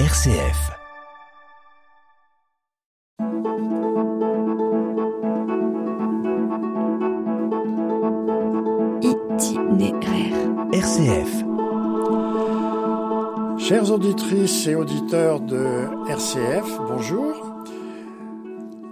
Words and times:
RCF. 0.00 0.72
Itinéraire. 9.02 10.34
RCF. 10.72 11.44
Chères 13.56 13.92
auditrices 13.92 14.66
et 14.66 14.74
auditeurs 14.74 15.38
de 15.38 15.86
RCF, 16.08 16.64
bonjour. 16.88 17.64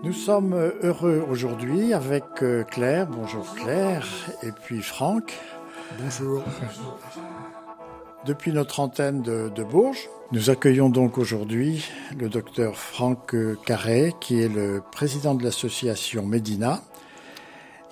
Nous 0.05 0.13
sommes 0.13 0.55
heureux 0.85 1.27
aujourd'hui 1.29 1.95
avec 1.95 2.25
euh, 2.43 2.63
Claire, 2.63 3.09
bonjour 3.09 3.53
Claire, 3.57 4.07
et 4.45 4.53
puis 4.53 4.81
Franck. 4.83 5.37
Bonjour. 5.99 6.45
Depuis 8.25 8.53
notre 8.53 8.79
antenne 8.79 9.21
de, 9.21 9.65
Bourges, 9.65 10.09
nous 10.31 10.49
accueillons 10.49 10.89
donc 10.89 11.19
aujourd'hui 11.19 11.85
le 12.17 12.29
docteur 12.29 12.77
Franck 12.77 13.35
Carré, 13.67 14.15
qui 14.21 14.41
est 14.41 14.49
le 14.49 14.81
président 14.93 15.35
de 15.35 15.43
l'association 15.43 16.25
Médina, 16.25 16.85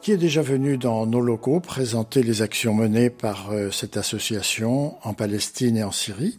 qui 0.02 0.12
est 0.12 0.16
déjà 0.16 0.40
venu 0.40 0.78
dans 0.78 1.04
nos 1.04 1.20
locaux 1.20 1.58
présenter 1.58 2.22
les 2.22 2.42
actions 2.42 2.74
menées 2.74 3.10
par 3.10 3.50
euh, 3.50 3.72
cette 3.72 3.96
association 3.96 4.94
en 5.02 5.14
Palestine 5.14 5.76
et 5.76 5.82
en 5.82 5.90
Syrie, 5.90 6.38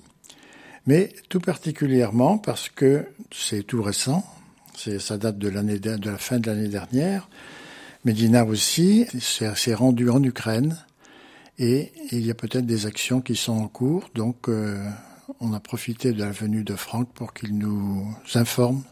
mais 0.88 1.12
tout 1.28 1.42
particulièrement 1.42 2.38
parce 2.38 2.70
que 2.70 3.06
c'est 3.30 3.64
tout 3.64 3.84
récent, 3.84 4.24
ça 5.00 5.18
date 5.18 5.38
de, 5.38 5.50
de 5.50 6.10
la 6.10 6.18
fin 6.18 6.40
de 6.40 6.50
l'année 6.50 6.70
dernière. 6.70 7.28
Médina 8.06 8.46
aussi 8.46 9.06
s'est 9.20 9.74
rendu 9.74 10.10
en 10.10 10.24
Ukraine 10.24 10.78
et 11.60 11.92
il 12.12 12.26
y 12.26 12.32
a 12.32 12.34
peut-être 12.34 12.66
des 12.66 12.86
actions 12.86 13.22
qui 13.22 13.36
sont 13.36 13.54
en 13.54 13.68
cours. 13.68 14.10
Donc 14.16 14.50
euh, 14.50 14.84
on 15.40 15.54
a 15.54 15.60
profité 15.60 16.12
de 16.12 16.20
la 16.20 16.32
venue 16.32 16.64
de 16.64 16.76
Franck 16.76 17.10
pour 17.14 17.34
qu'il 17.34 17.58
nous 17.58 18.08
informe 18.36 18.84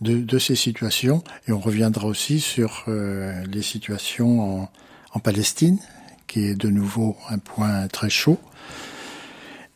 de, 0.00 0.18
de, 0.18 0.38
ces 0.38 0.56
situations 0.56 1.22
et 1.46 1.52
on 1.52 1.60
reviendra 1.60 2.06
aussi 2.06 2.40
sur 2.40 2.84
euh, 2.88 3.44
les 3.46 3.62
situations 3.62 4.62
en, 4.62 4.70
en 5.12 5.18
Palestine 5.20 5.78
qui 6.26 6.46
est 6.46 6.54
de 6.54 6.68
nouveau 6.68 7.16
un 7.28 7.38
point 7.38 7.88
très 7.88 8.08
chaud. 8.08 8.38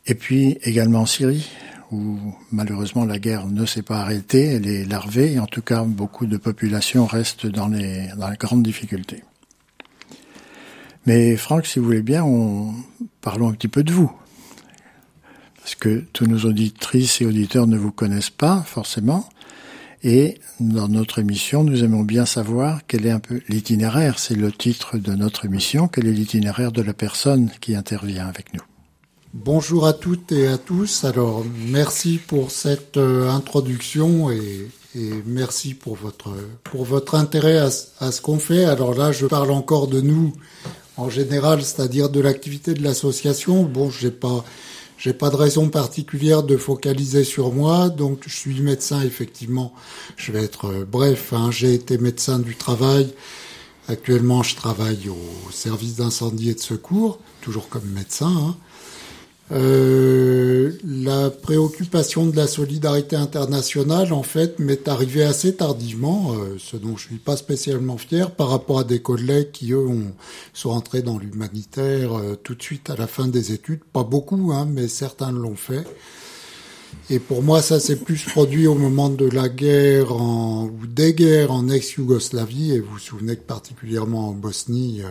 Et 0.07 0.15
puis 0.15 0.57
également 0.63 1.01
en 1.01 1.05
Syrie, 1.05 1.49
où 1.91 2.17
malheureusement 2.51 3.05
la 3.05 3.19
guerre 3.19 3.47
ne 3.47 3.65
s'est 3.65 3.81
pas 3.81 3.97
arrêtée, 3.97 4.55
elle 4.55 4.67
est 4.67 4.85
larvée, 4.85 5.33
et 5.33 5.39
en 5.39 5.47
tout 5.47 5.61
cas 5.61 5.83
beaucoup 5.83 6.25
de 6.25 6.37
populations 6.37 7.05
restent 7.05 7.47
dans 7.47 7.67
les, 7.67 8.07
dans 8.17 8.29
les 8.29 8.37
grandes 8.37 8.63
difficultés. 8.63 9.23
Mais 11.05 11.37
Franck, 11.37 11.67
si 11.67 11.79
vous 11.79 11.85
voulez 11.85 12.01
bien, 12.01 12.23
on, 12.23 12.73
parlons 13.21 13.49
un 13.49 13.53
petit 13.53 13.67
peu 13.67 13.83
de 13.83 13.91
vous. 13.91 14.11
Parce 15.57 15.75
que 15.75 16.03
tous 16.13 16.25
nos 16.25 16.45
auditrices 16.45 17.21
et 17.21 17.25
auditeurs 17.25 17.67
ne 17.67 17.77
vous 17.77 17.91
connaissent 17.91 18.31
pas 18.31 18.63
forcément. 18.65 19.29
Et 20.03 20.39
dans 20.59 20.87
notre 20.87 21.19
émission, 21.19 21.63
nous 21.63 21.83
aimons 21.83 22.03
bien 22.03 22.25
savoir 22.25 22.81
quel 22.87 23.05
est 23.05 23.11
un 23.11 23.19
peu 23.19 23.41
l'itinéraire, 23.49 24.19
c'est 24.19 24.35
le 24.35 24.51
titre 24.51 24.97
de 24.97 25.13
notre 25.13 25.45
émission, 25.45 25.87
quel 25.87 26.07
est 26.07 26.11
l'itinéraire 26.11 26.71
de 26.71 26.83
la 26.83 26.93
personne 26.93 27.49
qui 27.61 27.75
intervient 27.75 28.27
avec 28.27 28.53
nous? 28.53 28.61
Bonjour 29.33 29.85
à 29.87 29.93
toutes 29.93 30.31
et 30.31 30.47
à 30.47 30.57
tous. 30.57 31.03
Alors, 31.03 31.43
merci 31.67 32.19
pour 32.25 32.51
cette 32.51 32.97
euh, 32.97 33.29
introduction 33.29 34.31
et, 34.31 34.69
merci 35.25 35.73
pour 35.73 35.95
votre, 35.95 36.29
pour 36.63 36.85
votre 36.85 37.15
intérêt 37.15 37.57
à 37.57 37.69
ce 37.69 38.21
qu'on 38.21 38.39
fait. 38.39 38.63
Alors 38.63 38.93
là, 38.93 39.11
je 39.11 39.25
parle 39.25 39.51
encore 39.51 39.87
de 39.87 39.99
nous 39.99 40.31
en 40.97 41.09
général, 41.09 41.61
c'est-à-dire 41.61 42.09
de 42.09 42.19
l'activité 42.19 42.73
de 42.73 42.83
l'association. 42.83 43.63
Bon, 43.63 43.89
j'ai 43.89 44.11
pas, 44.11 44.45
j'ai 44.97 45.13
pas 45.13 45.29
de 45.29 45.35
raison 45.35 45.69
particulière 45.69 46.43
de 46.43 46.57
focaliser 46.57 47.23
sur 47.23 47.51
moi, 47.51 47.89
donc 47.89 48.23
je 48.27 48.35
suis 48.35 48.61
médecin 48.61 49.01
effectivement. 49.01 49.73
Je 50.15 50.31
vais 50.31 50.43
être 50.43 50.65
euh, 50.67 50.85
bref. 50.89 51.33
Hein, 51.33 51.49
j'ai 51.51 51.73
été 51.73 51.97
médecin 51.97 52.39
du 52.39 52.55
travail. 52.55 53.13
Actuellement, 53.87 54.41
je 54.41 54.55
travaille 54.55 55.09
au 55.09 55.51
service 55.51 55.97
d'incendie 55.97 56.49
et 56.49 56.55
de 56.55 56.59
secours, 56.59 57.19
toujours 57.41 57.69
comme 57.69 57.85
médecin. 57.85 58.33
Hein. 58.35 58.55
Euh, 59.51 60.71
la 60.83 61.29
préoccupation 61.29 62.25
de 62.25 62.35
la 62.35 62.47
solidarité 62.47 63.15
internationale, 63.15 64.11
en 64.11 64.23
fait, 64.23 64.57
m'est 64.57 64.87
arrivée 64.87 65.23
assez 65.23 65.55
tardivement, 65.55 66.33
euh, 66.33 66.55
ce 66.57 66.77
dont 66.77 66.97
je 66.97 67.07
suis 67.07 67.17
pas 67.17 67.37
spécialement 67.37 67.97
fier, 67.97 68.31
par 68.31 68.49
rapport 68.49 68.79
à 68.79 68.83
des 68.83 69.01
collègues 69.01 69.51
qui, 69.51 69.71
eux, 69.73 69.87
ont, 69.87 70.13
sont 70.53 70.71
entrés 70.71 71.03
dans 71.03 71.19
l'humanitaire 71.19 72.17
euh, 72.17 72.35
tout 72.41 72.55
de 72.55 72.63
suite 72.63 72.89
à 72.89 72.95
la 72.95 73.05
fin 73.05 73.27
des 73.27 73.51
études. 73.51 73.81
Pas 73.93 74.03
beaucoup, 74.03 74.51
hein, 74.51 74.67
mais 74.67 74.87
certains 74.87 75.31
l'ont 75.31 75.55
fait. 75.55 75.85
Et 77.11 77.19
pour 77.19 77.43
moi, 77.43 77.61
ça 77.61 77.79
s'est 77.79 77.97
plus 77.97 78.23
produit 78.23 78.65
au 78.65 78.73
moment 78.73 79.09
de 79.09 79.29
la 79.29 79.47
guerre 79.47 80.13
en, 80.13 80.65
ou 80.65 80.87
des 80.87 81.13
guerres 81.13 81.51
en 81.51 81.69
ex-Yougoslavie, 81.69 82.71
et 82.71 82.79
vous 82.79 82.93
vous 82.93 82.99
souvenez 82.99 83.35
que 83.35 83.43
particulièrement 83.43 84.29
en 84.29 84.31
Bosnie, 84.31 85.03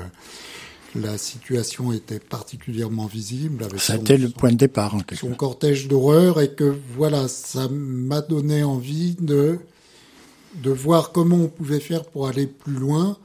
la 0.95 1.19
situation 1.19 1.93
était 1.93 2.21
particulièrement 2.21 3.07
visible. 3.07 3.65
Avec 3.65 3.81
ça 3.81 3.95
a 3.95 3.97
été 3.97 4.17
le 4.17 4.29
point 4.29 4.51
de 4.53 4.57
départ. 4.57 4.95
En 4.95 5.01
son 5.15 5.31
cortège 5.35 5.89
d'horreur 5.89 6.41
et 6.41 6.55
que 6.55 6.77
voilà, 6.97 7.29
ça 7.29 7.69
m'a 7.69 8.21
donné 8.21 8.63
envie 8.63 9.17
de 9.21 9.59
de 10.63 10.71
voir 10.71 11.13
comment 11.13 11.37
on 11.37 11.49
pouvait 11.49 11.81
faire 11.81 12.05
pour 12.05 12.29
aller 12.29 12.47
plus 12.47 12.75
loin 12.75 13.17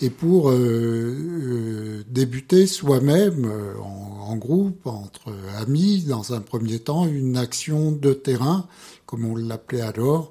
et 0.00 0.10
pour 0.10 0.50
euh, 0.50 0.54
euh, 0.54 2.04
débuter 2.08 2.66
soi-même 2.66 3.44
euh, 3.44 3.74
en, 3.80 4.30
en, 4.30 4.36
groupe, 4.36 4.86
entre 4.86 5.32
amis, 5.60 6.04
dans 6.04 6.32
un 6.34 6.40
premier 6.40 6.78
temps, 6.78 7.06
une 7.06 7.36
action 7.36 7.90
de 7.92 8.12
terrain, 8.12 8.66
comme 9.06 9.24
on 9.24 9.34
l'appelait 9.36 9.80
alors, 9.80 10.30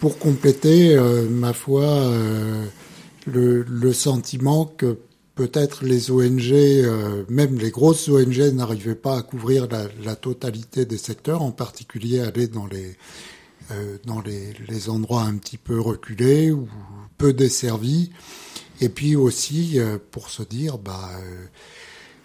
pour 0.00 0.18
compléter, 0.18 0.96
ma 1.28 1.52
foi, 1.52 2.08
le, 3.26 3.62
le, 3.62 3.92
sentiment 3.92 4.64
que 4.64 4.96
peut-être 5.38 5.84
les 5.84 6.10
ONG, 6.10 6.50
euh, 6.52 7.22
même 7.28 7.60
les 7.60 7.70
grosses 7.70 8.08
ONG, 8.08 8.38
n'arrivaient 8.54 8.96
pas 8.96 9.18
à 9.18 9.22
couvrir 9.22 9.68
la, 10.02 10.16
totalité 10.16 10.84
des 10.84 10.98
secteurs, 10.98 11.42
en 11.42 11.52
particulier 11.52 12.18
aller 12.18 12.48
dans 12.48 12.66
les 12.66 12.96
euh, 13.70 13.98
dans 14.04 14.20
les, 14.20 14.88
endroits 14.88 15.22
un 15.22 15.36
petit 15.36 15.56
peu 15.56 15.78
reculés 15.78 16.50
ou 16.50 16.68
peu 17.18 17.32
desservis, 17.32 18.10
et 18.80 18.88
puis 18.88 19.14
aussi 19.14 19.78
euh, 19.78 19.96
pour 20.10 20.28
se 20.28 20.42
dire, 20.42 20.76
bah 20.76 21.08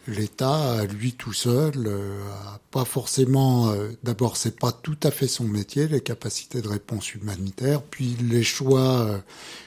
l'État, 0.08 0.84
lui 0.86 1.14
tout 1.14 1.34
seul, 1.34 1.74
euh, 1.86 2.20
a 2.46 2.60
pas 2.72 2.86
forcément. 2.86 3.72
Euh, 3.72 3.90
D'abord, 4.04 4.38
c'est 4.38 4.60
pas 4.60 4.72
tout 4.72 4.98
à 5.04 5.12
fait 5.12 5.28
son 5.28 5.46
métier, 5.46 5.88
les 5.88 6.02
capacités 6.02 6.62
de 6.62 6.68
réponse 6.68 7.14
humanitaire. 7.14 7.82
Puis 7.82 8.16
les 8.30 8.44
choix 8.44 9.02
euh, 9.02 9.18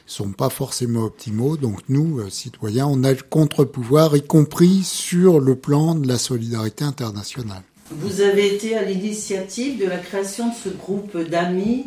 sont 0.06 0.32
pas 0.32 0.50
forcément 0.50 1.04
optimaux. 1.04 1.56
Donc 1.56 1.80
nous, 1.88 2.28
citoyens, 2.30 2.86
on 2.86 3.04
a 3.04 3.12
le 3.12 3.22
contre-pouvoir, 3.28 4.16
y 4.16 4.22
compris 4.22 4.82
sur 4.82 5.40
le 5.40 5.56
plan 5.56 5.94
de 5.94 6.06
la 6.06 6.18
solidarité 6.18 6.84
internationale. 6.84 7.62
Vous 7.90 8.20
avez 8.20 8.54
été 8.54 8.76
à 8.76 8.82
l'initiative 8.82 9.78
de 9.80 9.86
la 9.86 9.98
création 9.98 10.48
de 10.48 10.54
ce 10.54 10.68
groupe 10.68 11.16
d'amis 11.16 11.86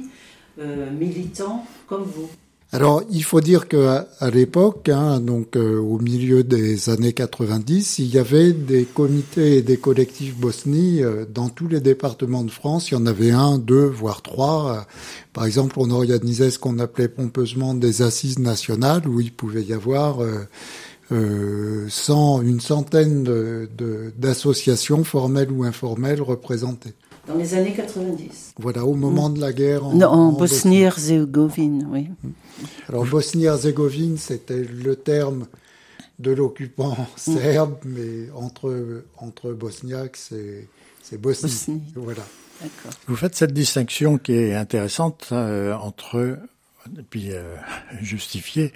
militants 0.57 1.65
comme 1.87 2.03
vous. 2.03 2.29
Alors, 2.71 3.01
il 3.09 3.23
faut 3.23 3.41
dire 3.41 3.67
que 3.67 4.03
à, 4.19 4.29
l'époque, 4.29 4.89
hein, 4.89 5.19
donc 5.19 5.55
euh, 5.55 5.79
au 5.79 5.97
milieu 5.97 6.43
des 6.43 6.91
années 6.91 7.13
90, 7.13 7.97
il 7.97 8.13
y 8.13 8.19
avait 8.19 8.53
des 8.53 8.85
comités 8.85 9.57
et 9.57 9.61
des 9.63 9.77
collectifs 9.77 10.35
bosnies 10.35 11.01
euh, 11.01 11.25
dans 11.25 11.49
tous 11.49 11.67
les 11.67 11.79
départements 11.79 12.43
de 12.43 12.51
France. 12.51 12.91
Il 12.91 12.93
y 12.93 12.97
en 12.97 13.07
avait 13.07 13.31
un, 13.31 13.57
deux, 13.57 13.85
voire 13.85 14.21
trois. 14.21 14.71
Euh, 14.71 14.81
par 15.33 15.45
exemple, 15.45 15.77
on 15.79 15.89
organisait 15.89 16.51
ce 16.51 16.59
qu'on 16.59 16.77
appelait 16.77 17.07
pompeusement 17.07 17.73
des 17.73 18.03
assises 18.03 18.37
nationales, 18.37 19.07
où 19.07 19.19
il 19.19 19.33
pouvait 19.33 19.63
y 19.63 19.73
avoir 19.73 20.21
euh, 20.21 20.47
cent, 21.89 22.41
une 22.41 22.59
centaine 22.59 23.23
d'associations 24.17 24.99
de, 24.99 25.03
formelles 25.03 25.51
ou 25.51 25.63
informelles 25.63 26.21
représentées. 26.21 26.93
Dans 27.27 27.35
les 27.35 27.53
années 27.53 27.73
90. 27.73 28.55
Voilà, 28.57 28.85
au 28.85 28.95
moment 28.95 29.29
mmh. 29.29 29.33
de 29.35 29.41
la 29.41 29.53
guerre 29.53 29.85
en, 29.85 29.93
non, 29.93 30.07
en, 30.07 30.27
en 30.29 30.31
Bosnie-Herzégovine, 30.31 31.87
oui. 31.91 32.07
Alors 32.87 33.05
Bosnie-Herzégovine, 33.05 34.17
c'était 34.17 34.63
le 34.63 34.95
terme 34.95 35.45
de 36.17 36.31
l'occupant 36.31 36.97
serbe, 37.15 37.75
mmh. 37.85 37.89
mais 37.89 38.31
entre, 38.35 39.03
entre 39.17 39.53
bosniaques, 39.53 40.17
c'est 40.17 40.67
Bosnie. 41.17 41.51
Bosnie. 41.51 41.81
Voilà. 41.95 42.23
Vous 43.07 43.15
faites 43.15 43.35
cette 43.35 43.53
distinction 43.53 44.17
qui 44.17 44.33
est 44.33 44.55
intéressante 44.55 45.29
euh, 45.31 45.73
entre, 45.75 46.37
et 46.97 47.03
puis 47.03 47.31
euh, 47.31 47.55
justifiée, 48.01 48.73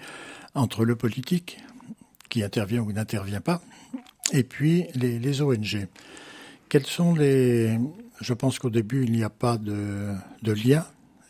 entre 0.56 0.86
le 0.86 0.96
politique, 0.96 1.60
qui 2.34 2.42
intervient 2.42 2.82
ou 2.82 2.92
n'intervient 2.92 3.42
pas, 3.42 3.62
et 4.32 4.42
puis 4.42 4.86
les, 4.96 5.20
les 5.20 5.42
ONG. 5.44 5.88
Quels 6.68 6.88
sont 6.88 7.14
les... 7.14 7.78
Je 8.22 8.34
pense 8.34 8.58
qu'au 8.58 8.72
début, 8.72 9.04
il 9.04 9.12
n'y 9.12 9.24
a 9.24 9.30
pas 9.30 9.60
de, 9.60 10.16
de 10.42 10.52
lien 10.52 10.84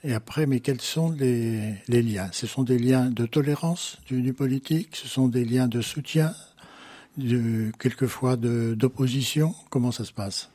et 0.05 0.13
après, 0.13 0.45
mais 0.45 0.61
quels 0.61 0.79
sont 0.79 1.11
les, 1.11 1.73
les 1.89 2.01
liens? 2.01 2.29
Ce 2.31 2.47
sont 2.47 2.63
des 2.63 2.79
liens 2.79 3.09
de 3.09 3.25
tolérance 3.25 3.97
du, 4.07 4.21
du, 4.21 4.31
politique, 4.31 4.95
ce 4.95 5.09
sont 5.09 5.27
des 5.27 5.43
liens 5.43 5.67
de 5.67 5.81
soutien, 5.81 6.33
de, 7.17 7.73
quelquefois 7.79 8.37
d'opposition? 8.37 9.53
Comment 9.69 9.91
ça 9.91 10.05
se 10.05 10.13
passe? 10.13 10.51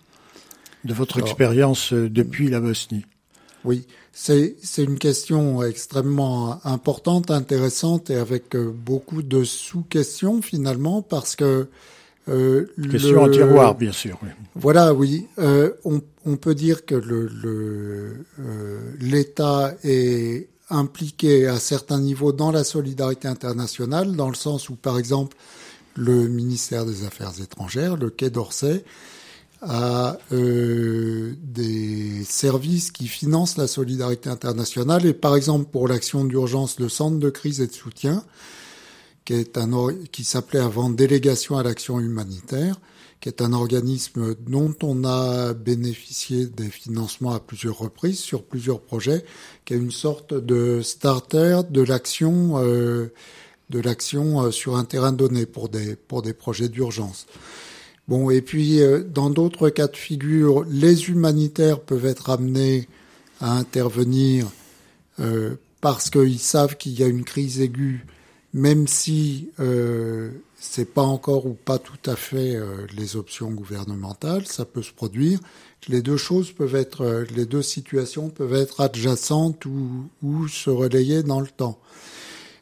De 0.85 0.94
votre 0.94 1.19
expérience 1.19 1.93
euh, 1.93 2.09
depuis 2.09 2.49
la 2.49 2.61
Bosnie? 2.61 3.05
Oui, 3.64 3.87
c'est 4.12 4.56
c'est 4.62 4.84
une 4.84 4.99
question 4.99 5.62
extrêmement 5.62 6.64
importante, 6.64 7.31
intéressante 7.31 8.10
et 8.10 8.16
avec 8.16 8.55
euh, 8.55 8.70
beaucoup 8.72 9.22
de 9.22 9.44
sous-questions 9.44 10.43
finalement 10.43 11.02
parce 11.02 11.34
que 11.37 11.66
euh, 12.28 12.66
question 12.90 13.22
en 13.22 13.31
tiroir 13.31 13.75
bien 13.75 13.93
sûr. 13.93 14.19
Oui. 14.22 14.28
Voilà, 14.55 14.93
oui, 14.93 15.26
euh, 15.38 15.72
on, 15.84 16.00
on, 16.26 16.37
peut 16.37 16.55
dire 16.55 16.84
que 16.84 16.94
le 16.94 18.25
l'État 19.00 19.75
le, 19.82 19.90
est 19.90 20.49
impliqué 20.70 21.46
à 21.46 21.58
certains 21.58 22.00
niveaux 22.00 22.32
dans 22.32 22.52
la 22.52 22.64
solidarité 22.64 23.28
internationale, 23.28 24.14
dans 24.14 24.28
le 24.28 24.34
sens 24.34 24.69
où 24.69 24.76
par 24.76 24.99
exemple 24.99 25.37
le 25.96 26.28
ministère 26.28 26.84
des 26.87 27.05
Affaires 27.05 27.32
étrangères, 27.43 27.96
le 27.96 28.10
Quai 28.10 28.31
d'Orsay, 28.31 28.84
à 29.60 30.16
euh, 30.32 31.34
des 31.43 32.22
services 32.25 32.90
qui 32.90 33.08
financent 33.08 33.56
la 33.56 33.66
solidarité 33.66 34.28
internationale 34.31 35.05
et 35.05 35.14
par 35.14 35.34
exemple 35.34 35.66
pour 35.70 35.88
l'action 35.88 36.25
d'urgence 36.25 36.78
le 36.78 36.88
centre 36.88 37.19
de 37.19 37.31
crise 37.31 37.60
et 37.60 37.66
de 37.66 37.72
soutien 37.72 38.25
qui 39.25 39.34
est 39.34 39.58
un 39.58 39.70
qui 40.12 40.22
s'appelait 40.22 40.60
avant 40.60 40.90
délégation 40.90 41.58
à 41.58 41.64
l'action 41.64 41.99
humanitaire 41.99 42.78
qui 43.20 43.28
est 43.28 43.43
un 43.43 43.52
organisme 43.52 44.37
dont 44.46 44.75
on 44.84 45.05
a 45.05 45.55
bénéficié 45.55 46.46
des 46.46 46.70
financements 46.70 47.32
à 47.32 47.40
plusieurs 47.40 47.78
reprises 47.78 48.20
sur 48.20 48.44
plusieurs 48.44 48.81
projets 48.81 49.25
qui 49.64 49.75
est 49.75 49.78
une 49.78 49.90
sorte 49.90 50.34
de 50.34 50.82
starter 50.82 51.62
de 51.69 51.82
l'action 51.82 52.62
euh, 52.62 53.12
de 53.70 53.81
l'action 53.81 54.44
euh, 54.44 54.50
sur 54.52 54.76
un 54.76 54.84
terrain 54.84 55.12
donné 55.12 55.46
pour 55.46 55.69
des 55.69 55.96
pour 55.96 56.22
des 56.22 56.32
projets 56.32 56.69
d'urgence. 56.69 57.26
Bon, 58.08 58.31
et 58.31 58.40
puis 58.40 58.81
euh, 58.81 59.05
dans 59.05 59.28
d'autres 59.28 59.69
cas 59.69 59.87
de 59.87 59.96
figure, 59.96 60.64
les 60.69 61.10
humanitaires 61.10 61.81
peuvent 61.81 62.06
être 62.06 62.31
amenés 62.31 62.88
à 63.40 63.52
intervenir 63.52 64.46
euh, 65.20 65.56
parce 65.81 66.10
qu'ils 66.10 66.38
savent 66.38 66.76
qu'il 66.76 66.99
y 66.99 67.02
a 67.02 67.06
une 67.06 67.25
crise 67.25 67.60
aiguë, 67.60 68.06
même 68.55 68.88
si 68.88 69.50
euh, 69.60 70.31
c'est 70.58 70.93
pas 70.93 71.02
encore 71.02 71.46
ou 71.46 71.55
pas 71.55 71.78
tout 71.78 72.10
à 72.10 72.16
fait 72.16 72.56
euh, 72.56 72.87
les 72.96 73.16
options 73.16 73.50
gouvernementales, 73.50 74.46
ça 74.46 74.64
peut 74.64 74.82
se 74.82 74.93
produire. 74.93 75.38
Les 75.88 76.02
deux 76.02 76.16
choses 76.16 76.50
peuvent 76.50 76.75
être, 76.75 77.26
les 77.37 77.46
deux 77.46 77.62
situations 77.62 78.31
peuvent 78.31 78.55
être 78.55 78.81
adjacentes 78.81 79.64
ou, 79.66 80.08
ou 80.22 80.49
se 80.49 80.70
relayer 80.70 81.22
dans 81.22 81.40
le 81.40 81.46
temps. 81.46 81.78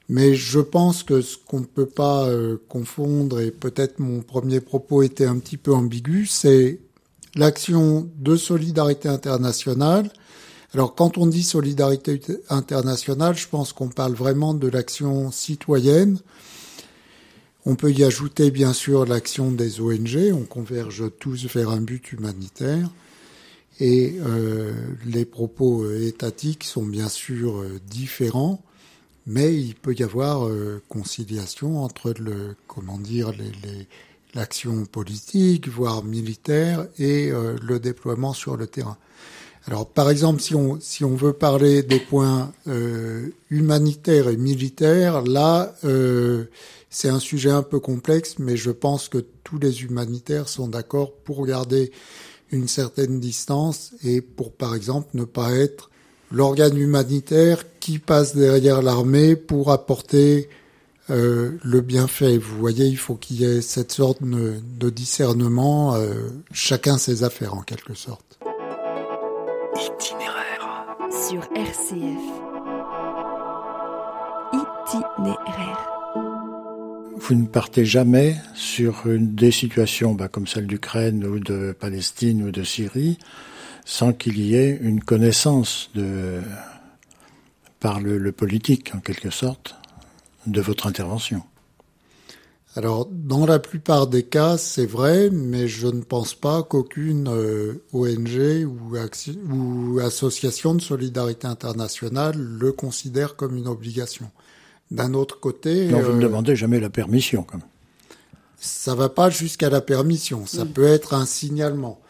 Mais 0.09 0.35
je 0.35 0.61
pense 0.61 1.03
que 1.03 1.21
ce 1.21 1.37
qu'on 1.37 1.61
ne 1.61 1.65
peut 1.65 1.87
pas 1.87 2.29
euh, 2.29 2.59
confondre, 2.69 3.41
et 3.41 3.51
peut-être 3.51 3.99
mon 3.99 4.23
premier 4.23 4.61
propos 4.61 5.03
était 5.03 5.27
un 5.27 5.39
petit 5.39 5.57
peu 5.57 5.75
ambigu, 5.75 6.27
c'est 6.27 6.81
l'action 7.35 8.09
de 8.17 8.37
solidarité 8.37 9.09
internationale. 9.09 10.11
Alors 10.75 10.95
quand 10.95 11.19
on 11.19 11.27
dit 11.27 11.43
solidarité 11.43 12.21
internationale, 12.51 13.37
je 13.37 13.49
pense 13.49 13.73
qu'on 13.73 13.89
parle 13.89 14.15
vraiment 14.15 14.55
de 14.55 14.69
l'action 14.69 15.33
citoyenne. 15.33 16.19
On 17.65 17.75
peut 17.75 17.91
y 17.91 18.05
ajouter 18.05 18.53
bien 18.53 18.73
sûr 18.73 19.07
l'action 19.07 19.51
des 19.51 19.81
ONG, 19.81 20.33
on 20.33 20.45
converge 20.45 21.11
tous 21.19 21.47
vers 21.47 21.71
un 21.71 21.81
but 21.81 22.13
humanitaire. 22.13 22.89
Et 23.81 24.17
euh, 24.25 24.73
les 25.05 25.25
propos 25.25 25.91
étatiques 25.91 26.65
sont 26.65 26.87
bien 26.87 27.09
sûr 27.09 27.59
euh, 27.59 27.81
différents 27.91 28.63
mais 29.27 29.55
il 29.55 29.75
peut 29.75 29.95
y 29.95 30.03
avoir 30.03 30.47
euh, 30.47 30.83
conciliation 30.89 31.83
entre 31.83 32.15
le 32.19 32.55
comment 32.67 32.99
dire 32.99 33.33
l'action 34.35 34.85
politique 34.85 35.69
voire 35.69 36.05
militaire 36.05 36.87
et 36.99 37.31
euh, 37.31 37.57
le 37.63 37.81
déploiement 37.81 38.33
sur 38.33 38.57
le 38.57 38.67
terrain. 38.67 38.97
Alors 39.67 39.89
par 39.89 40.11
exemple 40.11 40.41
si 40.41 40.55
on 40.55 40.79
si 40.81 41.05
on 41.05 41.17
veut 41.17 41.33
parler 41.33 41.83
des 41.83 41.99
points 41.99 42.53
euh, 42.69 43.31
humanitaires 43.51 44.29
et 44.29 44.37
militaires 44.37 45.23
là 45.23 45.75
c'est 46.89 47.09
un 47.09 47.19
sujet 47.19 47.51
un 47.51 47.65
peu 47.65 47.81
complexe 47.81 48.37
mais 48.39 48.57
je 48.57 48.71
pense 48.71 49.09
que 49.09 49.19
tous 49.43 49.59
les 49.59 49.83
humanitaires 49.83 50.49
sont 50.49 50.69
d'accord 50.69 51.13
pour 51.13 51.45
garder 51.47 51.91
une 52.53 52.69
certaine 52.69 53.19
distance 53.19 53.93
et 54.05 54.21
pour 54.21 54.53
par 54.53 54.77
exemple 54.77 55.09
ne 55.15 55.25
pas 55.25 55.51
être 55.53 55.91
l'organe 56.31 56.77
humanitaire 56.77 57.65
qui 57.81 57.99
passe 57.99 58.35
derrière 58.35 58.83
l'armée 58.83 59.37
pour 59.37 59.71
apporter 59.71 60.49
euh, 61.11 61.53
le 61.63 61.81
bienfait. 61.81 62.37
Vous 62.37 62.59
voyez, 62.59 62.87
il 62.87 62.97
faut 62.99 63.15
qu'il 63.15 63.41
y 63.41 63.45
ait 63.45 63.61
cette 63.61 63.93
sorte 63.93 64.23
de, 64.23 64.55
de 64.79 64.91
discernement, 64.91 65.95
euh, 65.95 66.15
chacun 66.53 66.99
ses 66.99 67.23
affaires 67.23 67.55
en 67.55 67.63
quelque 67.63 67.95
sorte. 67.95 68.39
Itinéraire 69.75 70.87
sur 71.11 71.43
RCF. 71.55 72.23
Itinéraire. 74.53 75.93
Vous 77.19 77.35
ne 77.35 77.47
partez 77.47 77.85
jamais 77.85 78.37
sur 78.55 79.07
une, 79.07 79.35
des 79.35 79.51
situations 79.51 80.15
bah, 80.15 80.29
comme 80.29 80.47
celle 80.47 80.67
d'Ukraine 80.67 81.25
ou 81.25 81.39
de 81.39 81.75
Palestine 81.79 82.43
ou 82.43 82.51
de 82.51 82.63
Syrie 82.63 83.19
sans 83.87 84.13
qu'il 84.13 84.39
y 84.39 84.57
ait 84.57 84.77
une 84.83 85.03
connaissance 85.03 85.91
de, 85.95 86.43
par 87.79 88.01
le, 88.01 88.19
le, 88.19 88.33
politique, 88.33 88.93
en 88.95 88.99
quelque 88.99 89.31
sorte, 89.31 89.77
de 90.47 90.61
votre 90.61 90.89
intervention. 90.89 91.43
Alors, 92.75 93.07
dans 93.11 93.47
la 93.47 93.61
plupart 93.61 94.09
des 94.09 94.25
cas, 94.25 94.59
c'est 94.59 94.85
vrai, 94.85 95.31
mais 95.31 95.69
je 95.69 95.87
ne 95.87 96.03
pense 96.03 96.35
pas 96.35 96.65
qu'aucune 96.65 97.29
euh, 97.29 97.85
ONG 97.93 98.67
ou, 98.67 98.97
ou, 99.55 100.01
association 100.01 100.75
de 100.75 100.83
solidarité 100.83 101.47
internationale 101.47 102.37
le 102.37 102.73
considère 102.73 103.37
comme 103.37 103.57
une 103.57 103.69
obligation. 103.69 104.31
D'un 104.91 105.15
autre 105.15 105.39
côté... 105.39 105.87
Non, 105.87 106.01
vous 106.01 106.13
ne 106.13 106.17
euh, 106.19 106.23
demandez 106.23 106.57
jamais 106.57 106.81
la 106.81 106.91
permission, 106.91 107.45
quand 107.45 107.59
même. 107.59 107.67
Ça 108.59 108.97
va 108.97 109.09
pas 109.09 109.31
jusqu'à 109.31 109.71
la 109.71 109.81
permission, 109.81 110.45
ça 110.45 110.65
mm. 110.65 110.69
peut 110.69 110.87
être 110.87 111.15
un 111.15 111.25
signalement. 111.25 112.01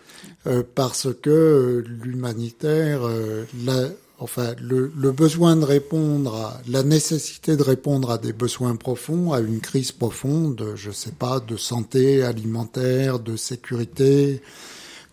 Euh, 0.47 0.63
parce 0.75 1.09
que 1.13 1.31
euh, 1.31 1.85
l'humanitaire, 2.05 3.01
euh, 3.05 3.45
enfin 4.19 4.55
le, 4.61 4.89
besoin 5.11 5.57
de 5.57 5.65
répondre 5.65 6.37
à 6.37 6.61
la 6.69 6.85
nécessité 6.85 7.57
de 7.57 7.63
répondre 7.63 8.11
à 8.13 8.19
des 8.19 8.33
besoins 8.33 8.77
profonds, 8.77 9.33
à 9.33 9.41
une 9.41 9.61
crise 9.61 9.91
profonde, 9.91 10.75
je 10.77 10.91
sais 10.93 11.13
pas, 11.13 11.41
de 11.41 11.57
santé 11.57 12.23
alimentaire, 12.23 13.19
de 13.19 13.37
sécurité, 13.37 14.41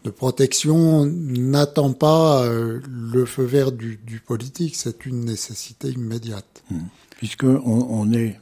de 0.04 0.10
protection, 0.12 1.06
n'attend 1.06 1.94
pas 1.94 2.46
le 2.48 3.26
feu 3.26 3.44
vert 3.44 3.72
du, 3.72 3.98
politique. 4.26 4.76
C'est 4.76 5.06
une 5.06 5.26
nécessité 5.26 5.90
immédiate. 5.90 6.64
Mmh. 6.70 6.78
Puisque 7.18 7.46
on, 7.46 8.12
est, 8.12 8.38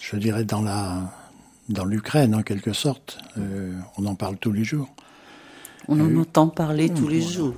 je 0.00 0.16
dirais, 0.16 0.44
dans 0.44 0.62
la 0.62 1.12
dans 1.70 1.84
l'Ukraine 1.84 2.34
en 2.34 2.42
quelque 2.42 2.72
sorte, 2.72 3.18
on 3.98 4.06
en 4.06 4.14
parle 4.14 4.36
tous 4.38 4.52
les 4.52 4.64
jours. 4.64 4.88
On 5.88 6.00
en 6.00 6.16
entend 6.16 6.48
parler 6.48 6.88
tous 6.88 7.08
les 7.08 7.22
jours. 7.22 7.54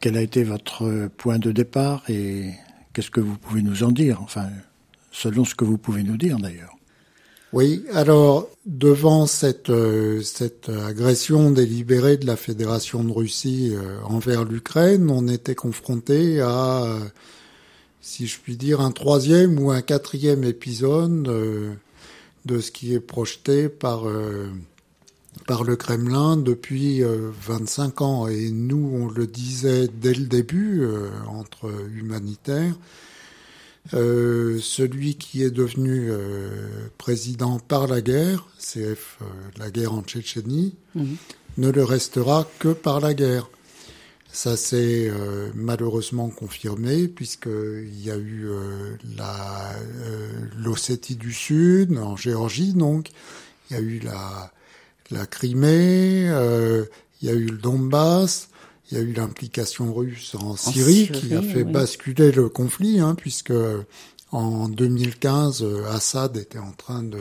Quel 0.00 0.16
a 0.16 0.22
été 0.22 0.42
votre 0.42 1.08
point 1.16 1.38
de 1.38 1.52
départ 1.52 2.02
et 2.08 2.50
qu'est-ce 2.92 3.10
que 3.10 3.20
vous 3.20 3.36
pouvez 3.36 3.62
nous 3.62 3.84
en 3.84 3.92
dire 3.92 4.20
Enfin, 4.22 4.48
selon 5.12 5.44
ce 5.44 5.54
que 5.54 5.64
vous 5.64 5.78
pouvez 5.78 6.02
nous 6.02 6.16
dire 6.16 6.38
d'ailleurs. 6.38 6.76
Oui, 7.52 7.84
alors 7.92 8.48
devant 8.64 9.26
cette, 9.26 9.68
euh, 9.68 10.22
cette 10.22 10.70
agression 10.70 11.50
délibérée 11.50 12.16
de 12.16 12.26
la 12.26 12.36
Fédération 12.36 13.04
de 13.04 13.12
Russie 13.12 13.72
euh, 13.74 14.00
envers 14.04 14.44
l'Ukraine, 14.44 15.10
on 15.10 15.28
était 15.28 15.54
confronté 15.54 16.40
à, 16.40 16.84
euh, 16.84 17.00
si 18.00 18.26
je 18.26 18.38
puis 18.40 18.56
dire, 18.56 18.80
un 18.80 18.90
troisième 18.90 19.58
ou 19.58 19.70
un 19.70 19.82
quatrième 19.82 20.44
épisode 20.44 21.24
de 22.44 22.60
ce 22.60 22.70
qui 22.70 22.94
est 22.94 23.00
projeté 23.00 23.68
par 23.68 24.04
par 25.46 25.64
le 25.64 25.76
Kremlin 25.76 26.36
depuis 26.36 27.02
25 27.02 28.00
euh, 28.00 28.04
ans. 28.04 28.28
Et 28.28 28.50
nous, 28.50 28.90
on 28.94 29.08
le 29.08 29.26
disait 29.26 29.88
dès 29.88 30.14
le 30.14 30.26
début, 30.26 30.82
euh, 30.82 31.10
entre 31.28 31.70
humanitaires, 31.94 32.74
euh, 33.94 34.60
celui 34.60 35.16
qui 35.16 35.42
est 35.42 35.50
devenu 35.50 36.08
euh, 36.10 36.88
président 36.98 37.58
par 37.58 37.88
la 37.88 38.00
guerre, 38.00 38.46
CF, 38.58 39.18
euh, 39.20 39.24
la 39.58 39.70
guerre 39.70 39.92
en 39.92 40.02
Tchétchénie, 40.02 40.76
mmh. 40.94 41.04
ne 41.58 41.70
le 41.70 41.84
restera 41.84 42.46
que 42.60 42.68
par 42.68 43.00
la 43.00 43.12
guerre. 43.12 43.50
Ça 44.32 44.56
s'est 44.56 45.12
malheureusement 45.54 46.30
confirmé 46.30 47.06
puisqu'il 47.06 48.02
y 48.02 48.10
a 48.10 48.16
eu 48.16 48.48
la 49.14 49.74
l'Ossétie 50.56 51.16
du 51.16 51.34
Sud 51.34 51.98
en 51.98 52.16
Géorgie, 52.16 52.72
donc 52.72 53.10
il 53.68 53.74
y 53.74 53.78
a 53.78 53.82
eu 53.82 53.98
la 53.98 54.50
la 55.12 55.26
Crimée, 55.26 56.24
euh, 56.28 56.84
il 57.20 57.28
y 57.28 57.30
a 57.30 57.34
eu 57.34 57.46
le 57.46 57.58
Donbass, 57.58 58.48
il 58.90 58.98
y 58.98 59.00
a 59.00 59.04
eu 59.04 59.12
l'implication 59.12 59.92
russe 59.94 60.34
en, 60.34 60.50
en 60.50 60.56
Syrie, 60.56 61.08
qui 61.12 61.34
a 61.34 61.42
fait 61.42 61.62
oui. 61.62 61.72
basculer 61.72 62.32
le 62.32 62.48
conflit, 62.48 63.00
hein, 63.00 63.14
puisque 63.14 63.52
en 64.30 64.68
2015, 64.68 65.64
Assad 65.90 66.36
était 66.36 66.58
en 66.58 66.72
train 66.72 67.02
de 67.02 67.18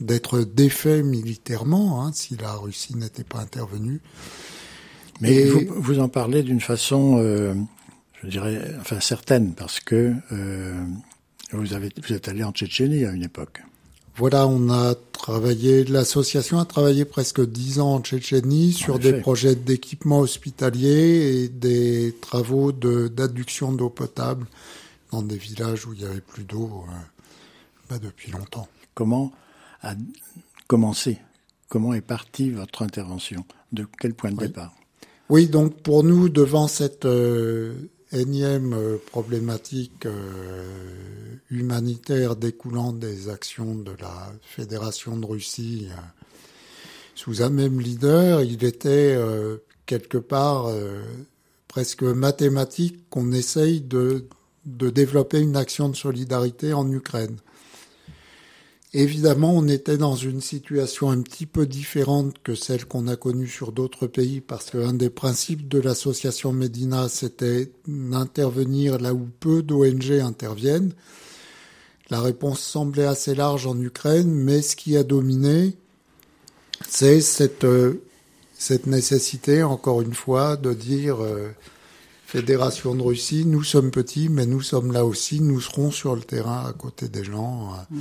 d'être 0.00 0.40
défait 0.40 1.02
militairement, 1.02 2.02
hein, 2.04 2.10
si 2.14 2.36
la 2.36 2.54
Russie 2.54 2.96
n'était 2.96 3.24
pas 3.24 3.40
intervenue. 3.40 4.00
Mais 5.20 5.34
Et- 5.34 5.44
vous, 5.44 5.60
vous 5.68 5.98
en 6.00 6.08
parlez 6.08 6.42
d'une 6.42 6.60
façon, 6.60 7.18
euh, 7.18 7.54
je 8.22 8.28
dirais, 8.28 8.74
enfin 8.80 9.00
certaine, 9.00 9.54
parce 9.54 9.78
que 9.80 10.14
euh, 10.32 10.82
vous, 11.52 11.74
avez, 11.74 11.90
vous 12.02 12.14
êtes 12.14 12.28
allé 12.28 12.42
en 12.42 12.52
Tchétchénie 12.52 13.04
à 13.04 13.10
une 13.10 13.22
époque. 13.22 13.60
Voilà, 14.16 14.46
on 14.46 14.68
a 14.70 14.94
travaillé, 15.12 15.84
l'association 15.84 16.58
a 16.58 16.64
travaillé 16.64 17.04
presque 17.04 17.40
dix 17.46 17.80
ans 17.80 17.94
en 17.94 18.00
Tchétchénie 18.00 18.72
sur 18.72 18.98
des 18.98 19.14
projets 19.14 19.54
d'équipement 19.54 20.18
hospitalier 20.20 21.44
et 21.44 21.48
des 21.48 22.14
travaux 22.20 22.72
de- 22.72 23.08
d'adduction 23.08 23.72
d'eau 23.72 23.88
potable 23.88 24.46
dans 25.10 25.22
des 25.22 25.36
villages 25.38 25.86
où 25.86 25.94
il 25.94 26.00
n'y 26.00 26.06
avait 26.06 26.20
plus 26.20 26.44
d'eau 26.44 26.84
euh, 26.88 26.92
bah, 27.88 27.98
depuis 27.98 28.30
longtemps. 28.30 28.68
Comment 28.94 29.32
a 29.82 29.94
commencé 30.66 31.18
Comment 31.68 31.94
est 31.94 32.00
partie 32.00 32.50
votre 32.50 32.82
intervention? 32.82 33.44
De 33.72 33.86
quel 34.00 34.12
point 34.14 34.32
de 34.32 34.36
Oui. 34.40 34.48
départ? 34.48 34.74
Oui, 35.30 35.46
donc 35.46 35.76
pour 35.82 36.02
nous, 36.02 36.28
devant 36.28 36.66
cette 36.68 37.04
euh, 37.06 37.72
énième 38.12 38.72
euh, 38.74 38.96
problématique 39.06 40.06
euh, 40.06 40.64
humanitaire 41.50 42.36
découlant 42.36 42.92
des 42.92 43.28
actions 43.28 43.74
de 43.74 43.92
la 44.00 44.32
Fédération 44.42 45.16
de 45.16 45.26
Russie 45.26 45.88
euh, 45.90 46.00
sous 47.14 47.42
un 47.42 47.50
même 47.50 47.80
leader, 47.80 48.42
il 48.42 48.64
était 48.64 49.14
quelque 49.84 50.16
part 50.16 50.70
presque 51.68 52.02
mathématique 52.02 53.10
qu'on 53.10 53.32
essaye 53.32 53.82
de, 53.82 54.24
de 54.64 54.88
développer 54.88 55.38
une 55.38 55.54
action 55.54 55.90
de 55.90 55.96
solidarité 55.96 56.72
en 56.72 56.90
Ukraine. 56.90 57.36
Évidemment, 58.92 59.54
on 59.56 59.68
était 59.68 59.98
dans 59.98 60.16
une 60.16 60.40
situation 60.40 61.10
un 61.10 61.22
petit 61.22 61.46
peu 61.46 61.64
différente 61.64 62.34
que 62.42 62.56
celle 62.56 62.86
qu'on 62.86 63.06
a 63.06 63.14
connue 63.14 63.46
sur 63.46 63.70
d'autres 63.70 64.08
pays 64.08 64.40
parce 64.40 64.70
qu'un 64.70 64.94
des 64.94 65.10
principes 65.10 65.68
de 65.68 65.78
l'association 65.78 66.52
Medina, 66.52 67.08
c'était 67.08 67.70
d'intervenir 67.86 68.98
là 68.98 69.14
où 69.14 69.28
peu 69.38 69.62
d'ONG 69.62 70.10
interviennent. 70.20 70.92
La 72.10 72.20
réponse 72.20 72.58
semblait 72.58 73.04
assez 73.06 73.36
large 73.36 73.68
en 73.68 73.80
Ukraine, 73.80 74.32
mais 74.32 74.60
ce 74.60 74.74
qui 74.74 74.96
a 74.96 75.04
dominé, 75.04 75.76
c'est 76.88 77.20
cette, 77.20 77.62
euh, 77.62 78.02
cette 78.58 78.88
nécessité, 78.88 79.62
encore 79.62 80.02
une 80.02 80.14
fois, 80.14 80.56
de 80.56 80.72
dire 80.72 81.22
euh, 81.22 81.50
Fédération 82.26 82.96
de 82.96 83.02
Russie, 83.02 83.44
nous 83.46 83.62
sommes 83.62 83.92
petits, 83.92 84.28
mais 84.28 84.46
nous 84.46 84.62
sommes 84.62 84.90
là 84.90 85.04
aussi, 85.04 85.40
nous 85.40 85.60
serons 85.60 85.92
sur 85.92 86.16
le 86.16 86.22
terrain 86.22 86.64
à 86.66 86.72
côté 86.72 87.08
des 87.08 87.22
gens. 87.22 87.72
euh, 87.74 87.96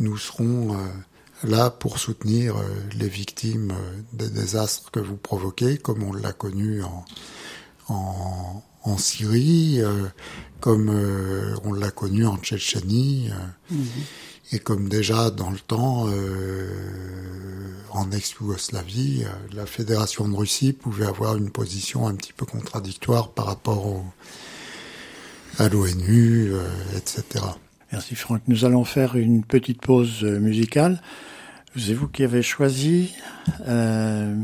nous 0.00 0.16
serons 0.16 0.74
euh, 0.74 0.78
là 1.44 1.70
pour 1.70 1.98
soutenir 1.98 2.56
euh, 2.56 2.62
les 2.96 3.08
victimes 3.08 3.72
euh, 3.72 4.00
des 4.12 4.28
désastres 4.28 4.90
que 4.90 5.00
vous 5.00 5.16
provoquez, 5.16 5.78
comme 5.78 6.02
on 6.02 6.12
l'a 6.12 6.32
connu 6.32 6.82
en, 6.82 7.04
en, 7.88 8.62
en 8.84 8.98
Syrie, 8.98 9.80
comme 10.60 10.90
on 11.64 11.72
l'a 11.72 11.90
connu 11.90 12.26
en 12.26 12.36
Tchétchénie, 12.36 13.30
euh, 13.72 13.76
et 14.52 14.58
comme 14.58 14.88
déjà 14.88 15.30
dans 15.30 15.50
le 15.50 15.58
temps 15.58 16.06
euh, 16.08 16.68
en 17.90 18.10
ex-Yougoslavie, 18.10 19.24
la 19.52 19.66
Fédération 19.66 20.26
de 20.26 20.34
Russie 20.34 20.72
pouvait 20.72 21.06
avoir 21.06 21.36
une 21.36 21.50
position 21.50 22.06
un 22.06 22.14
petit 22.14 22.32
peu 22.32 22.46
contradictoire 22.46 23.30
par 23.32 23.46
rapport 23.46 23.86
au, 23.86 24.04
à 25.58 25.68
l'ONU, 25.68 26.52
euh, 26.52 26.68
etc. 26.96 27.44
Merci 27.90 28.16
Franck. 28.16 28.42
Nous 28.48 28.66
allons 28.66 28.84
faire 28.84 29.16
une 29.16 29.42
petite 29.42 29.80
pause 29.80 30.22
euh, 30.22 30.38
musicale. 30.40 31.00
C'est 31.74 31.94
vous 31.94 32.06
qui 32.06 32.22
avez 32.22 32.42
choisi 32.42 33.14
euh, 33.66 34.34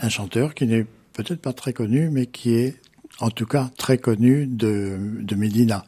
un 0.00 0.08
chanteur 0.08 0.54
qui 0.54 0.66
n'est 0.66 0.84
peut-être 1.12 1.40
pas 1.40 1.52
très 1.52 1.72
connu, 1.72 2.10
mais 2.10 2.26
qui 2.26 2.54
est 2.54 2.76
en 3.20 3.30
tout 3.30 3.46
cas 3.46 3.70
très 3.76 3.98
connu 3.98 4.46
de, 4.46 4.98
Medina. 5.36 5.84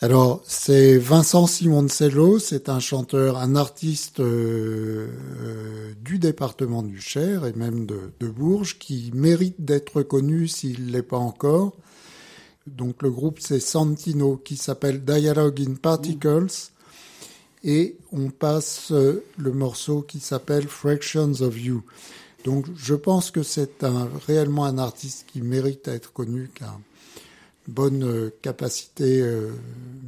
Alors, 0.00 0.42
c'est 0.44 0.98
Vincent 0.98 1.46
Simoncello, 1.46 2.38
c'est 2.40 2.68
un 2.68 2.80
chanteur, 2.80 3.38
un 3.38 3.54
artiste 3.54 4.18
euh, 4.20 5.08
du 6.02 6.18
département 6.18 6.82
du 6.82 7.00
Cher 7.00 7.46
et 7.46 7.52
même 7.52 7.86
de, 7.86 8.12
de 8.18 8.28
Bourges 8.28 8.78
qui 8.78 9.12
mérite 9.14 9.64
d'être 9.64 10.02
connu 10.02 10.48
s'il 10.48 10.90
l'est 10.90 11.02
pas 11.02 11.16
encore. 11.16 11.76
Donc 12.66 13.02
le 13.02 13.10
groupe 13.10 13.38
c'est 13.40 13.60
Santino 13.60 14.36
qui 14.36 14.56
s'appelle 14.56 15.04
Dialogue 15.04 15.60
in 15.60 15.74
Particles 15.74 16.70
et 17.64 17.96
on 18.12 18.30
passe 18.30 18.92
euh, 18.92 19.24
le 19.38 19.52
morceau 19.52 20.02
qui 20.02 20.20
s'appelle 20.20 20.68
Fractions 20.68 21.32
of 21.40 21.58
You. 21.58 21.82
Donc 22.44 22.66
je 22.76 22.94
pense 22.94 23.30
que 23.30 23.42
c'est 23.42 23.82
un, 23.82 24.08
réellement 24.26 24.64
un 24.64 24.78
artiste 24.78 25.26
qui 25.26 25.42
mérite 25.42 25.86
d'être 25.86 26.12
connu, 26.12 26.50
qui 26.54 26.64
a 26.64 26.78
une 27.66 27.74
bonne 27.74 28.04
euh, 28.04 28.30
capacité 28.42 29.20
euh, 29.20 29.50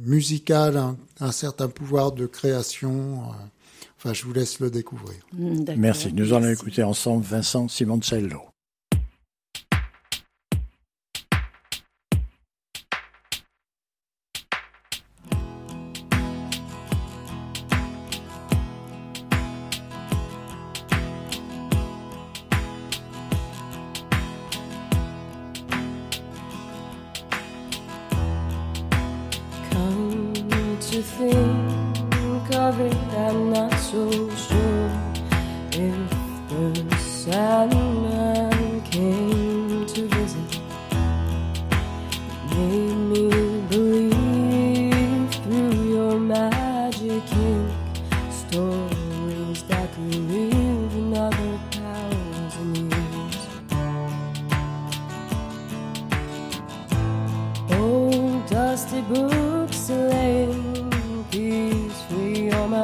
musicale, 0.05 0.77
un, 0.77 0.97
un 1.19 1.31
certain 1.31 1.67
pouvoir 1.67 2.13
de 2.13 2.25
création. 2.25 3.23
Enfin, 3.97 4.13
je 4.13 4.23
vous 4.23 4.31
laisse 4.31 4.59
le 4.61 4.71
découvrir. 4.71 5.17
Mm. 5.33 5.65
Merci. 5.75 6.13
Nous 6.13 6.33
allons 6.33 6.49
écouter 6.49 6.83
ensemble 6.83 7.25
Vincent 7.25 7.67
Simoncello. 7.67 8.48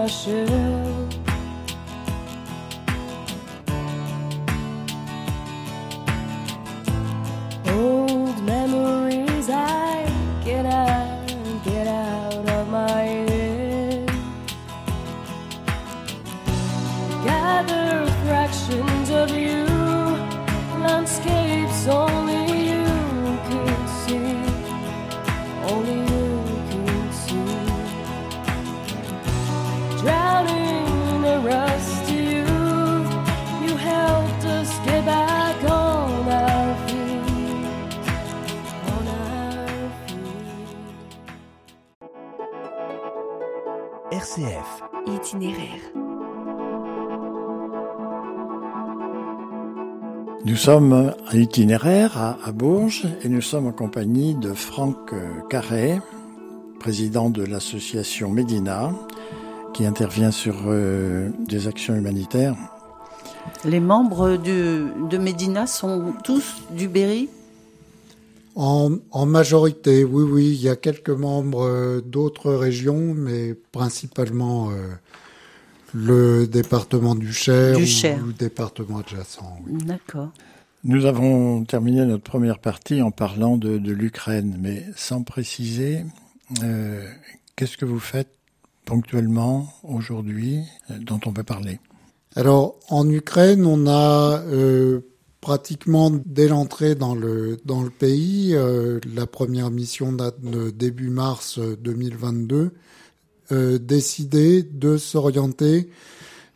Peacefully 0.04 0.54
on 0.54 0.85
Nous 50.44 50.56
sommes 50.58 51.14
en 51.32 51.38
itinéraire 51.38 52.18
à, 52.18 52.38
à 52.44 52.52
Bourges 52.52 53.06
et 53.24 53.30
nous 53.30 53.42
sommes 53.42 53.68
en 53.68 53.72
compagnie 53.72 54.36
de 54.36 54.54
Franck 54.54 55.14
euh, 55.14 55.42
Carré, 55.50 56.00
président 56.80 57.30
de 57.30 57.44
l'association 57.44 58.30
Medina, 58.30 58.94
qui 59.74 59.86
intervient 59.86 60.32
sur 60.32 60.56
euh, 60.68 61.30
des 61.48 61.68
actions 61.68 61.96
humanitaires. 61.96 62.56
Les 63.64 63.80
membres 63.80 64.38
du, 64.38 64.86
de 65.10 65.18
Médina 65.18 65.68
sont 65.68 66.14
tous 66.24 66.62
du 66.76 66.88
Berry? 66.88 67.30
En, 68.56 68.92
en 69.12 69.26
majorité, 69.26 70.04
oui, 70.04 70.24
oui, 70.24 70.46
il 70.46 70.62
y 70.62 70.70
a 70.70 70.76
quelques 70.76 71.10
membres 71.10 71.66
euh, 71.66 72.02
d'autres 72.02 72.54
régions, 72.54 73.14
mais 73.16 73.54
principalement 73.72 74.70
euh, 74.70 74.74
le 75.96 76.46
département 76.46 77.16
du 77.16 77.32
Cher 77.32 77.78
Du 77.78 77.84
ou 77.84 78.28
le 78.28 78.34
département 78.34 79.00
adjacent. 79.00 79.58
oui. 79.66 79.78
D'accord. 79.86 80.32
Nous 80.84 81.06
avons 81.06 81.64
terminé 81.64 82.06
notre 82.06 82.24
première 82.24 82.60
partie 82.60 83.02
en 83.02 83.10
parlant 83.10 83.58
de, 83.58 83.78
l'Ukraine, 83.92 84.58
mais 84.60 84.86
sans 84.96 85.24
préciser 85.24 86.06
euh, 86.64 87.04
qu'est-ce 87.56 87.76
que 87.78 87.86
vous 87.86 88.00
faites 88.00 88.30
ponctuellement 88.84 89.74
aujourd'hui 89.82 90.60
euh, 90.92 91.00
dont 91.00 91.20
on 91.26 91.34
peut 91.34 91.44
parler? 91.44 91.80
Alors 92.36 92.76
en 92.90 93.10
Ukraine, 93.10 93.66
on 93.66 93.88
a 93.88 94.44
euh, 94.44 95.00
pratiquement 95.42 96.12
dès 96.12 96.50
l'entrée 96.50 96.94
dans 96.94 97.16
le 97.16 97.58
dans 97.66 97.82
le 97.82 97.90
pays, 97.90 98.56
la 99.16 99.26
première 99.26 99.72
mission 99.72 100.12
date 100.12 100.40
de 100.42 100.70
début 100.70 101.10
mars 101.10 101.58
2022, 101.58 102.74
décidé 103.52 104.64
de 104.64 104.98
s'orienter 104.98 105.90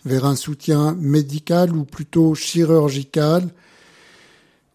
vers 0.05 0.25
un 0.25 0.35
soutien 0.35 0.95
médical 0.99 1.75
ou 1.75 1.83
plutôt 1.83 2.35
chirurgical 2.35 3.49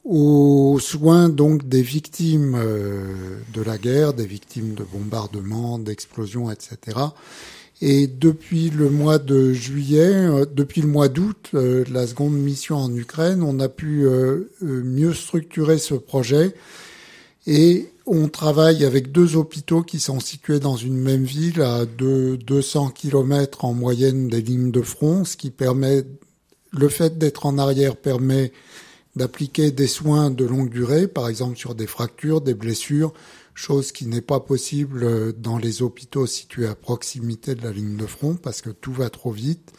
aux 0.04 0.78
soins 0.80 1.30
donc 1.30 1.66
des 1.66 1.83
victimes 1.83 2.54
euh, 2.56 3.38
de 3.54 3.62
la 3.62 3.78
guerre, 3.78 4.12
des 4.12 4.26
victimes 4.26 4.75
de 4.75 4.85
bombardements, 4.85 5.78
d'explosions, 5.78 6.50
etc. 6.50 6.99
Et 7.80 8.06
depuis 8.06 8.71
le 8.71 8.90
mois 8.90 9.18
de 9.18 9.52
juillet, 9.52 10.12
euh, 10.12 10.44
depuis 10.44 10.83
le 10.83 10.88
mois 10.88 11.09
d'août, 11.09 11.50
euh, 11.54 11.85
la 11.90 12.06
seconde 12.06 12.35
mission 12.35 12.76
en 12.76 12.94
Ukraine, 12.94 13.42
on 13.42 13.59
a 13.61 13.68
pu 13.68 14.06
mieux 14.61 15.14
structurer 15.14 15.78
ce 15.78 15.94
projet 15.94 16.54
et 17.47 17.88
on 18.06 18.28
travaille 18.28 18.84
avec 18.84 19.12
deux 19.12 19.37
hôpitaux 19.37 19.82
qui 19.82 19.99
sont 19.99 20.20
situés 20.20 20.61
dans 20.61 20.76
une 20.76 20.96
même 20.96 21.25
ville 21.25 21.62
à 21.62 21.87
200 21.87 22.90
km 22.90 23.64
en 23.64 23.73
moyenne 23.73 24.28
des 24.28 24.42
lignes 24.42 24.70
de 24.70 24.82
front, 24.82 25.25
ce 25.25 25.37
qui 25.37 25.50
permet, 25.50 26.04
le 26.73 26.88
fait 26.88 27.18
d'être 27.18 27.46
en 27.46 27.56
arrière 27.56 27.96
permet 27.96 28.52
d'appliquer 29.16 29.70
des 29.70 29.87
soins 29.87 30.30
de 30.30 30.44
longue 30.44 30.70
durée, 30.70 31.08
par 31.08 31.28
exemple 31.28 31.56
sur 31.56 31.75
des 31.75 31.87
fractures, 31.87 32.40
des 32.40 32.54
blessures, 32.54 33.12
chose 33.54 33.92
qui 33.92 34.06
n'est 34.06 34.20
pas 34.20 34.40
possible 34.40 35.32
dans 35.40 35.56
les 35.56 35.82
hôpitaux 35.82 36.26
situés 36.26 36.66
à 36.66 36.75
proximité 36.75 37.54
de 37.54 37.62
la 37.62 37.73
ligne 37.73 37.96
de 37.96 38.06
front 38.06 38.34
parce 38.34 38.61
que 38.61 38.70
tout 38.70 38.92
va 38.92 39.11
trop 39.11 39.30
vite. 39.30 39.73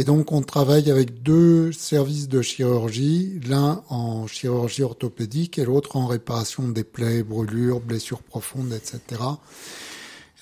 Et 0.00 0.04
donc 0.04 0.32
on 0.32 0.40
travaille 0.40 0.90
avec 0.90 1.22
deux 1.22 1.72
services 1.72 2.26
de 2.26 2.40
chirurgie, 2.40 3.38
l'un 3.46 3.84
en 3.90 4.26
chirurgie 4.26 4.82
orthopédique 4.82 5.58
et 5.58 5.64
l'autre 5.66 5.96
en 5.96 6.06
réparation 6.06 6.66
des 6.68 6.84
plaies, 6.84 7.22
brûlures, 7.22 7.80
blessures 7.80 8.22
profondes, 8.22 8.72
etc. 8.72 9.20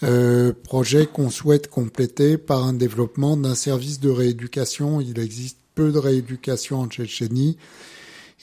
Euh, 0.04 0.52
projet 0.62 1.06
qu'on 1.06 1.28
souhaite 1.28 1.66
compléter 1.66 2.38
par 2.38 2.62
un 2.62 2.72
développement 2.72 3.36
d'un 3.36 3.56
service 3.56 3.98
de 3.98 4.10
rééducation. 4.10 5.00
Il 5.00 5.18
existe 5.18 5.58
peu 5.74 5.90
de 5.90 5.98
rééducation 5.98 6.78
en 6.82 6.86
Tchétchénie 6.86 7.56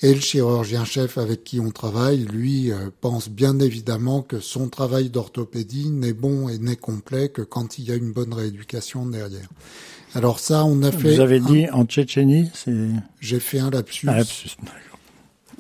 et 0.02 0.14
le 0.14 0.20
chirurgien-chef 0.20 1.18
avec 1.18 1.46
qui 1.46 1.62
on 1.62 1.72
travaille, 1.72 2.26
lui, 2.26 2.74
euh, 2.74 2.90
pense 3.00 3.30
bien 3.30 3.60
évidemment 3.60 4.22
que 4.22 4.42
son 4.42 4.68
travail 4.68 5.10
d'orthopédie 5.10 5.92
n'est 5.92 6.12
bon 6.12 6.50
et 6.50 6.58
n'est 6.58 6.76
complet 6.76 7.30
que 7.30 7.42
quand 7.42 7.78
il 7.80 7.86
y 7.86 7.94
a 7.94 7.96
une 7.96 8.12
bonne 8.12 8.34
rééducation 8.34 9.06
derrière. 9.06 9.48
Alors 10.16 10.40
ça, 10.40 10.66
on 10.66 10.82
a 10.82 10.92
fait... 10.92 11.16
Vous 11.16 11.20
avez 11.20 11.40
dit 11.40 11.70
en 11.70 11.86
Tchétchénie 11.86 12.50
J'ai 13.20 13.40
fait 13.40 13.60
un 13.60 13.70
lapsus. 13.70 14.08
Un 14.10 14.16
lapsus, 14.18 14.56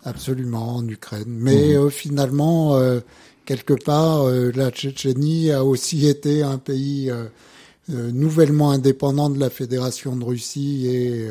Absolument, 0.04 0.76
en 0.76 0.88
Ukraine. 0.88 1.26
Mais 1.28 1.70
mhm. 1.70 1.86
euh, 1.86 1.90
finalement, 1.90 2.76
euh, 2.78 3.00
quelque 3.46 3.74
part, 3.74 4.26
la 4.30 4.72
Tchétchénie 4.72 5.52
a 5.52 5.64
aussi 5.64 6.08
été 6.08 6.42
un 6.42 6.58
pays 6.58 7.12
nouvellement 7.90 8.72
indépendant 8.72 9.30
de 9.30 9.40
la 9.40 9.50
Fédération 9.52 10.16
de 10.16 10.24
Russie 10.24 10.88
et 10.88 11.30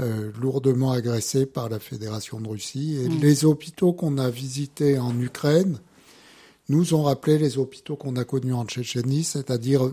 euh, 0.00 0.30
lourdement 0.40 0.92
agressé 0.92 1.44
par 1.44 1.68
la 1.68 1.80
Fédération 1.80 2.40
de 2.40 2.46
Russie. 2.46 3.00
Et 3.02 3.08
mm. 3.08 3.20
les 3.20 3.44
hôpitaux 3.44 3.92
qu'on 3.92 4.16
a 4.18 4.30
visités 4.30 4.96
en 4.96 5.18
Ukraine 5.20 5.80
nous 6.68 6.94
ont 6.94 7.02
rappelé 7.02 7.36
les 7.36 7.58
hôpitaux 7.58 7.96
qu'on 7.96 8.14
a 8.14 8.22
connus 8.22 8.52
en 8.52 8.64
Tchétchénie, 8.64 9.24
c'est-à-dire 9.24 9.90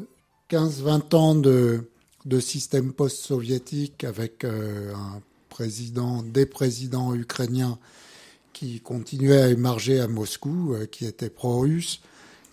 15-20 0.52 1.16
ans 1.16 1.34
de, 1.34 1.90
de 2.26 2.40
système 2.40 2.94
post-soviétique 2.94 4.04
avec 4.04 4.44
euh, 4.44 4.94
un 4.96 5.22
président, 5.50 6.24
des 6.24 6.46
présidents 6.46 7.14
ukrainiens 7.14 7.78
qui 8.54 8.80
continuaient 8.80 9.42
à 9.42 9.50
émerger 9.50 10.00
à 10.00 10.08
Moscou, 10.08 10.74
euh, 10.74 10.86
qui 10.86 11.06
étaient 11.06 11.30
pro-russes, 11.30 12.02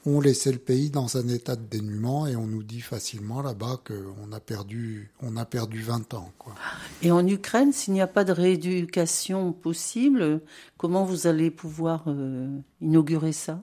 on 0.05 0.21
laissait 0.21 0.53
le 0.53 0.59
pays 0.59 0.91
dans 0.91 1.17
un 1.17 1.29
état 1.29 1.55
de 1.55 1.63
dénuement 1.63 2.27
et 2.27 2.35
on 2.35 2.47
nous 2.47 2.63
dit 2.65 2.81
facilement 2.81 3.41
là-bas 3.41 3.81
qu'on 3.87 4.33
a 4.33 4.41
perdu, 4.41 5.11
on 5.23 5.37
a 5.37 5.45
perdu 5.45 5.81
20 5.81 6.15
ans. 6.15 6.33
Quoi. 6.39 6.55
Et 7.03 7.13
en 7.13 7.27
Ukraine, 7.27 7.73
s'il 7.73 7.95
n'y 7.95 8.01
a 8.01 8.09
pas 8.09 8.25
de 8.25 8.33
rééducation 8.33 9.53
possible, 9.53 10.41
comment 10.77 11.05
vous 11.05 11.29
allez 11.29 11.51
pouvoir 11.51 12.05
euh, 12.09 12.49
inaugurer 12.81 13.33
ça? 13.33 13.63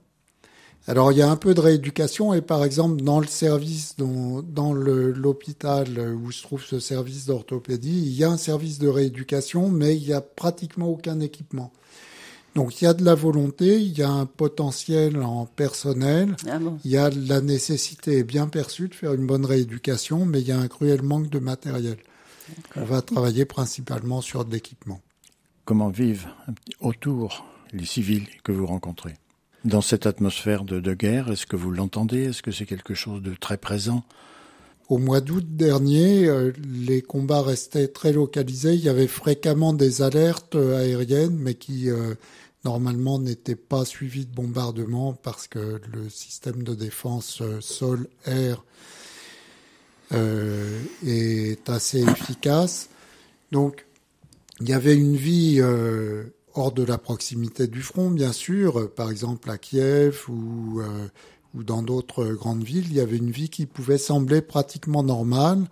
Alors 0.87 1.11
il 1.11 1.17
y 1.17 1.21
a 1.21 1.29
un 1.29 1.35
peu 1.35 1.53
de 1.53 1.59
rééducation 1.59 2.33
et 2.33 2.41
par 2.41 2.63
exemple 2.63 3.01
dans 3.01 3.19
le 3.19 3.27
service, 3.27 3.95
dans, 3.97 4.41
dans 4.41 4.73
l'hôpital 4.73 6.15
où 6.15 6.31
se 6.31 6.41
trouve 6.41 6.63
ce 6.63 6.79
service 6.79 7.25
d'orthopédie, 7.25 8.01
il 8.05 8.13
y 8.13 8.23
a 8.23 8.29
un 8.29 8.37
service 8.37 8.79
de 8.79 8.87
rééducation 8.87 9.69
mais 9.69 9.95
il 9.95 10.07
n'y 10.07 10.13
a 10.13 10.21
pratiquement 10.21 10.87
aucun 10.87 11.19
équipement. 11.19 11.71
Donc 12.55 12.81
il 12.81 12.85
y 12.85 12.87
a 12.87 12.93
de 12.93 13.05
la 13.05 13.15
volonté, 13.15 13.79
il 13.79 13.97
y 13.97 14.01
a 14.01 14.09
un 14.09 14.25
potentiel 14.25 15.21
en 15.21 15.45
personnel, 15.45 16.35
ah 16.49 16.59
il 16.83 16.91
y 16.91 16.97
a 16.97 17.09
la 17.09 17.41
nécessité 17.41 18.23
bien 18.23 18.47
perçue 18.47 18.87
de 18.87 18.95
faire 18.95 19.13
une 19.13 19.27
bonne 19.27 19.45
rééducation, 19.45 20.25
mais 20.25 20.41
il 20.41 20.47
y 20.47 20.51
a 20.51 20.59
un 20.59 20.67
cruel 20.67 21.03
manque 21.03 21.29
de 21.29 21.39
matériel. 21.39 21.97
On 22.75 22.83
va 22.83 23.01
travailler 23.01 23.45
principalement 23.45 24.21
sur 24.21 24.45
de 24.45 24.51
l'équipement. 24.51 25.01
Comment 25.65 25.89
vivent 25.89 26.27
autour 26.81 27.45
les 27.71 27.85
civils 27.85 28.27
que 28.43 28.51
vous 28.51 28.65
rencontrez? 28.65 29.13
Dans 29.65 29.81
cette 29.81 30.05
atmosphère 30.05 30.63
de, 30.63 30.93
guerre, 30.93 31.29
est-ce 31.31 31.45
que 31.45 31.57
vous 31.57 31.71
l'entendez? 31.71 32.25
Est-ce 32.25 32.41
que 32.41 32.51
c'est 32.51 32.65
quelque 32.65 32.93
chose 32.93 33.21
de 33.21 33.35
très 33.35 33.57
présent? 33.57 34.05
Au 34.87 34.97
mois 34.97 35.19
d'août 35.19 35.45
dernier, 35.45 36.25
euh, 36.27 36.53
les 36.65 37.01
combats 37.01 37.41
restaient 37.41 37.89
très 37.89 38.13
localisés. 38.13 38.73
Il 38.73 38.79
y 38.79 38.89
avait 38.89 39.05
fréquemment 39.05 39.73
des 39.73 40.01
alertes 40.01 40.55
euh, 40.55 40.79
aériennes, 40.79 41.35
mais 41.37 41.55
qui 41.55 41.89
euh, 41.89 42.15
normalement 42.63 43.19
n'étaient 43.19 43.57
pas 43.57 43.83
suivies 43.83 44.25
de 44.25 44.33
bombardements 44.33 45.13
parce 45.13 45.49
que 45.49 45.81
le 45.93 46.09
système 46.09 46.63
de 46.63 46.73
défense 46.73 47.43
sol-air 47.59 48.63
est 51.05 51.69
assez 51.69 52.01
efficace. 52.01 52.89
Donc, 53.51 53.85
il 54.61 54.69
y 54.69 54.73
avait 54.73 54.95
une 54.95 55.15
vie 55.15 55.61
hors 56.59 56.71
de 56.71 56.83
la 56.83 56.97
proximité 56.97 57.67
du 57.67 57.81
front, 57.81 58.09
bien 58.11 58.33
sûr, 58.33 58.93
par 58.93 59.09
exemple 59.09 59.49
à 59.49 59.57
Kiev 59.57 60.25
ou 60.29 60.81
ou 61.55 61.63
dans 61.63 61.81
d'autres 61.81 62.25
grandes 62.25 62.63
villes, 62.63 62.85
il 62.89 62.95
y 62.95 62.99
avait 62.99 63.17
une 63.17 63.31
vie 63.31 63.49
qui 63.49 63.65
pouvait 63.65 63.97
sembler 63.97 64.41
pratiquement 64.41 65.03
normale, 65.03 65.65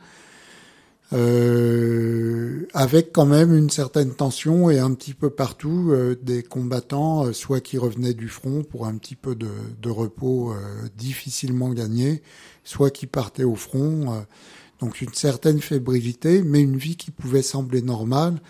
euh, 1.13 2.65
avec 2.73 3.13
quand 3.13 3.25
même 3.25 3.55
une 3.55 3.69
certaine 3.69 4.13
tension 4.13 4.69
et 4.69 4.79
un 4.79 4.93
petit 4.93 5.13
peu 5.13 5.29
partout 5.29 5.91
euh, 5.91 6.17
des 6.21 6.43
combattants, 6.43 7.27
euh, 7.27 7.33
soit 7.33 7.61
qui 7.61 7.77
revenaient 7.77 8.13
du 8.13 8.27
front 8.27 8.63
pour 8.63 8.87
un 8.87 8.97
petit 8.97 9.15
peu 9.15 9.35
de 9.35 9.89
repos 9.89 10.53
difficilement 10.97 11.69
gagné, 11.69 12.21
soit 12.63 12.89
qui 12.89 13.07
partaient 13.07 13.45
au 13.45 13.55
front. 13.55 14.25
donc 14.79 15.01
une 15.01 15.13
certaine 15.13 15.61
fébrilité, 15.61 16.41
mais 16.43 16.61
une 16.61 16.77
vie 16.77 16.97
qui 16.97 17.11
pouvait 17.11 17.41
sembler 17.41 17.81
normale. 17.81 18.41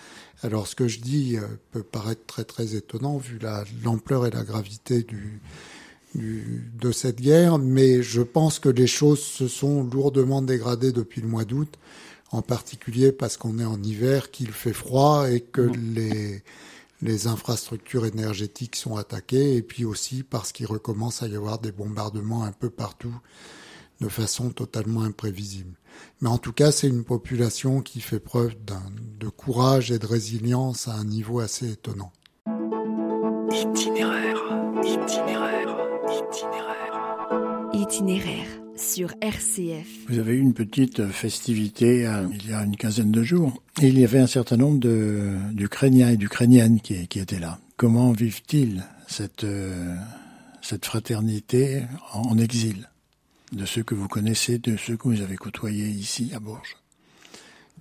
Alors 0.43 0.67
ce 0.67 0.76
que 0.76 0.88
je 0.88 1.00
dis 1.00 1.38
peut 1.71 1.84
paraître 1.84 2.26
très 2.28 2.43
très 2.43 2.76
étonnant 2.76 3.17
vu 3.17 3.39
l'ampleur 3.84 4.28
et 4.28 4.30
la 4.30 4.43
gravité 4.43 5.04
du, 5.04 5.41
de 6.15 6.91
cette 6.91 7.21
guerre, 7.21 7.58
mais 7.58 8.02
je 8.04 8.21
pense 8.21 8.60
que 8.60 8.69
les 8.69 8.88
choses 8.88 9.21
se 9.21 9.47
sont 9.47 9.84
lourdement 9.84 10.41
dégradées 10.41 10.91
depuis 10.91 11.21
le 11.21 11.28
mois 11.28 11.45
d'août, 11.45 11.78
en 12.32 12.41
particulier 12.41 13.12
parce 13.12 13.38
qu'on 13.38 13.60
est 13.60 13.65
en 13.65 13.82
hiver, 13.82 14.32
qu'il 14.32 14.52
fait 14.52 14.73
froid 14.73 15.30
et 15.30 15.41
que 15.41 15.62
les, 15.95 16.43
les 17.02 17.28
infrastructures 17.28 18.06
énergétiques 18.06 18.76
sont 18.76 18.97
attaquées, 18.97 19.56
et 19.56 19.62
puis 19.62 19.86
aussi 19.86 20.23
parce 20.23 20.52
qu'il 20.52 20.65
recommence 20.65 21.23
à 21.23 21.28
y 21.28 21.36
avoir 21.36 21.60
des 21.60 21.71
bombardements 21.71 22.43
un 22.43 22.52
peu 22.52 22.69
partout 22.69 23.15
de 24.02 24.08
façon 24.08 24.50
totalement 24.50 25.02
imprévisible. 25.02 25.73
Mais 26.21 26.29
en 26.29 26.38
tout 26.38 26.53
cas, 26.53 26.71
c'est 26.71 26.88
une 26.88 27.03
population 27.03 27.81
qui 27.81 28.01
fait 28.01 28.19
preuve 28.19 28.53
de 29.19 29.29
courage 29.29 29.91
et 29.91 29.99
de 29.99 30.05
résilience 30.05 30.88
à 30.88 30.93
un 30.93 31.05
niveau 31.05 31.39
assez 31.39 31.71
étonnant. 31.71 32.12
Itinéraire, 33.51 34.38
itinéraire. 34.83 35.77
Itinéraire. 36.10 37.29
Itinéraire 37.73 38.47
sur 38.77 39.13
RCF. 39.21 39.88
Vous 40.07 40.19
avez 40.19 40.33
eu 40.33 40.39
une 40.39 40.53
petite 40.53 41.07
festivité 41.07 42.05
euh, 42.05 42.25
il 42.31 42.49
y 42.49 42.53
a 42.53 42.63
une 42.63 42.75
quinzaine 42.75 43.12
de 43.12 43.23
jours. 43.23 43.62
Et 43.81 43.88
il 43.88 43.99
y 43.99 44.03
avait 44.03 44.19
un 44.19 44.27
certain 44.27 44.57
nombre 44.57 44.79
d'Ukrainiens 45.51 46.10
et 46.10 46.17
d'Ukrainiennes 46.17 46.79
qui, 46.79 47.07
qui, 47.07 47.19
étaient 47.19 47.39
là. 47.39 47.60
Comment 47.75 48.12
vivent-ils 48.12 48.83
cette, 49.07 49.43
euh, 49.43 49.95
cette 50.62 50.86
fraternité 50.86 51.83
en, 52.13 52.38
exil? 52.38 52.89
De 53.53 53.65
ceux 53.65 53.83
que 53.83 53.95
vous 53.95 54.07
connaissez, 54.10 54.57
de 54.60 54.75
ceux 54.77 54.97
que 54.97 55.07
vous 55.07 55.21
avez 55.21 55.38
côtoyés 55.38 55.88
ici 55.88 56.31
à 56.36 56.39
Bourges 56.39 56.75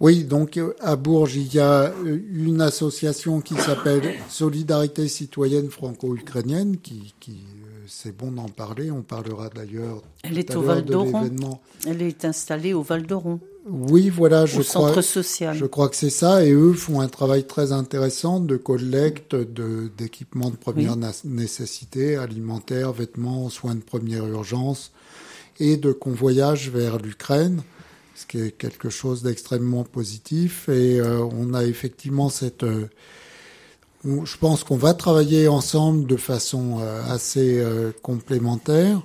Oui, 0.00 0.22
donc 0.24 0.57
euh, 0.59 0.74
à 0.81 0.94
Bourges, 0.94 1.35
il 1.37 1.52
y 1.52 1.59
a 1.59 1.87
euh, 1.90 2.20
une 2.33 2.61
association 2.61 3.40
qui 3.40 3.55
s'appelle 3.57 4.14
Solidarité 4.29 5.09
citoyenne 5.09 5.68
franco-ukrainienne, 5.68 6.76
qui, 6.76 7.14
qui 7.18 7.33
euh, 7.33 7.85
c'est 7.88 8.16
bon 8.16 8.31
d'en 8.31 8.48
parler. 8.48 8.92
On 8.92 9.02
parlera 9.02 9.48
d'ailleurs. 9.48 10.02
Elle 10.22 10.38
est 10.38 10.44
tout 10.44 10.52
à 10.52 10.57
au 10.59 10.61
l'heure 10.62 10.74
Val 10.76 10.85
de 10.85 10.92
d'Oron. 10.92 11.22
l'événement. 11.22 11.61
Elle 11.85 12.02
est 12.02 12.24
installée 12.24 12.72
au 12.72 12.83
Val 12.83 13.05
d'Oron, 13.05 13.40
Oui, 13.68 14.09
voilà, 14.09 14.46
je 14.46 14.61
au 14.61 14.62
crois. 14.62 14.88
centre 14.90 15.02
social. 15.02 15.57
Je 15.57 15.66
crois 15.66 15.88
que 15.88 15.96
c'est 15.96 16.11
ça, 16.11 16.44
et 16.44 16.52
eux 16.52 16.74
font 16.74 17.00
un 17.00 17.09
travail 17.09 17.44
très 17.44 17.72
intéressant 17.72 18.38
de 18.38 18.57
collecte 18.57 19.35
de 19.35 19.90
d'équipements 19.98 20.50
de 20.50 20.57
première 20.57 20.96
Oui. 20.96 21.05
nécessité, 21.24 22.14
alimentaires, 22.14 22.92
vêtements, 22.92 23.48
soins 23.50 23.74
de 23.74 23.81
première 23.83 24.26
urgence, 24.29 24.92
et 25.61 25.77
de 25.77 25.92
convoyage 25.92 26.71
vers 26.71 26.99
l'Ukraine, 26.99 27.62
ce 28.14 28.27
qui 28.27 28.38
est 28.38 28.51
quelque 28.51 28.88
chose 28.88 29.23
d'extrêmement 29.23 29.85
positif. 29.85 30.69
Et 30.69 31.01
euh, 31.01 31.25
on 31.25 31.55
a 31.55 31.64
effectivement 31.64 32.29
cette, 32.29 32.64
euh, 32.64 32.88
je 34.05 34.37
pense 34.38 34.64
qu'on 34.64 34.77
va 34.77 34.95
travailler 34.95 35.49
ensemble 35.49 36.07
de 36.07 36.16
façon 36.16 36.79
euh, 36.81 37.03
assez 37.09 37.62
complémentaire. 38.03 39.03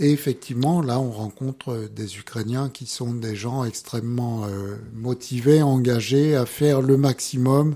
Et 0.00 0.10
effectivement, 0.10 0.82
là, 0.82 0.98
on 0.98 1.10
rencontre 1.10 1.88
des 1.94 2.16
Ukrainiens 2.16 2.68
qui 2.68 2.86
sont 2.86 3.14
des 3.14 3.36
gens 3.36 3.64
extrêmement 3.64 4.46
motivés, 4.92 5.62
engagés 5.62 6.36
à 6.36 6.46
faire 6.46 6.80
le 6.80 6.96
maximum 6.96 7.74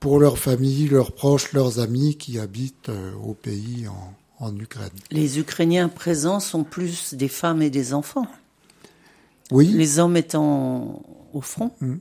pour 0.00 0.18
leur 0.18 0.38
famille, 0.38 0.88
leurs 0.88 1.12
proches, 1.12 1.52
leurs 1.52 1.78
amis 1.78 2.16
qui 2.16 2.38
habitent 2.38 2.90
au 3.22 3.32
pays 3.32 3.86
en 4.40 4.56
Ukraine. 4.58 4.90
Les 5.10 5.38
Ukrainiens 5.38 5.88
présents 5.88 6.40
sont 6.40 6.64
plus 6.64 7.14
des 7.14 7.28
femmes 7.28 7.62
et 7.62 7.70
des 7.70 7.94
enfants. 7.94 8.26
Oui, 9.50 9.68
Les 9.68 9.98
hommes 9.98 10.16
étant 10.16 11.02
au 11.32 11.40
front, 11.40 11.72
Mm. 11.80 11.94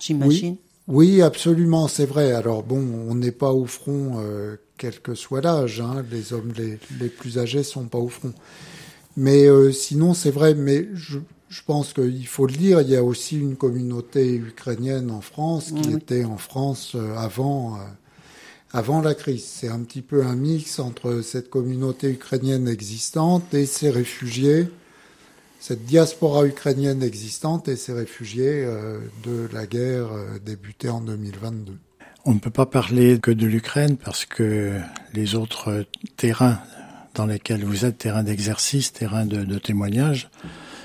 j'imagine. 0.00 0.56
oui, 0.88 1.22
absolument, 1.22 1.86
c'est 1.88 2.06
vrai. 2.06 2.32
Alors 2.32 2.62
bon, 2.62 2.80
on 3.08 3.14
n'est 3.14 3.32
pas 3.32 3.52
au 3.52 3.66
front, 3.66 4.16
euh, 4.18 4.56
quel 4.76 5.00
que 5.00 5.14
soit 5.14 5.40
l'âge. 5.40 5.80
Hein. 5.80 6.04
Les 6.10 6.32
hommes 6.32 6.52
les, 6.56 6.78
les 7.00 7.08
plus 7.08 7.38
âgés 7.38 7.62
sont 7.62 7.84
pas 7.86 7.98
au 7.98 8.08
front. 8.08 8.32
Mais 9.16 9.46
euh, 9.46 9.72
sinon, 9.72 10.12
c'est 10.14 10.30
vrai. 10.30 10.54
Mais 10.54 10.88
je, 10.94 11.18
je 11.48 11.62
pense 11.66 11.92
qu'il 11.92 12.26
faut 12.26 12.46
le 12.46 12.52
dire. 12.54 12.80
Il 12.80 12.88
y 12.90 12.96
a 12.96 13.02
aussi 13.04 13.38
une 13.38 13.56
communauté 13.56 14.34
ukrainienne 14.34 15.10
en 15.10 15.20
France 15.20 15.72
qui 15.72 15.88
Oui. 15.88 15.94
était 15.94 16.24
en 16.24 16.36
France 16.38 16.92
euh, 16.94 17.16
avant. 17.16 17.76
euh, 17.76 17.78
avant 18.72 19.00
la 19.00 19.14
crise, 19.14 19.44
c'est 19.44 19.68
un 19.68 19.80
petit 19.80 20.02
peu 20.02 20.24
un 20.24 20.36
mix 20.36 20.78
entre 20.78 21.22
cette 21.22 21.48
communauté 21.48 22.10
ukrainienne 22.10 22.68
existante 22.68 23.54
et 23.54 23.64
ces 23.64 23.88
réfugiés, 23.88 24.68
cette 25.58 25.86
diaspora 25.86 26.44
ukrainienne 26.44 27.02
existante 27.02 27.68
et 27.68 27.76
ces 27.76 27.94
réfugiés 27.94 28.64
euh, 28.64 29.00
de 29.24 29.48
la 29.54 29.66
guerre 29.66 30.12
euh, 30.12 30.38
débutée 30.44 30.90
en 30.90 31.00
2022. 31.00 31.78
On 32.26 32.34
ne 32.34 32.40
peut 32.40 32.50
pas 32.50 32.66
parler 32.66 33.18
que 33.20 33.30
de 33.30 33.46
l'Ukraine 33.46 33.96
parce 33.96 34.26
que 34.26 34.78
les 35.14 35.34
autres 35.34 35.86
terrains 36.16 36.60
dans 37.14 37.24
lesquels 37.26 37.64
vous 37.64 37.86
êtes, 37.86 37.98
terrains 37.98 38.22
d'exercice, 38.22 38.92
terrains 38.92 39.26
de, 39.26 39.58
témoignage, 39.58 40.28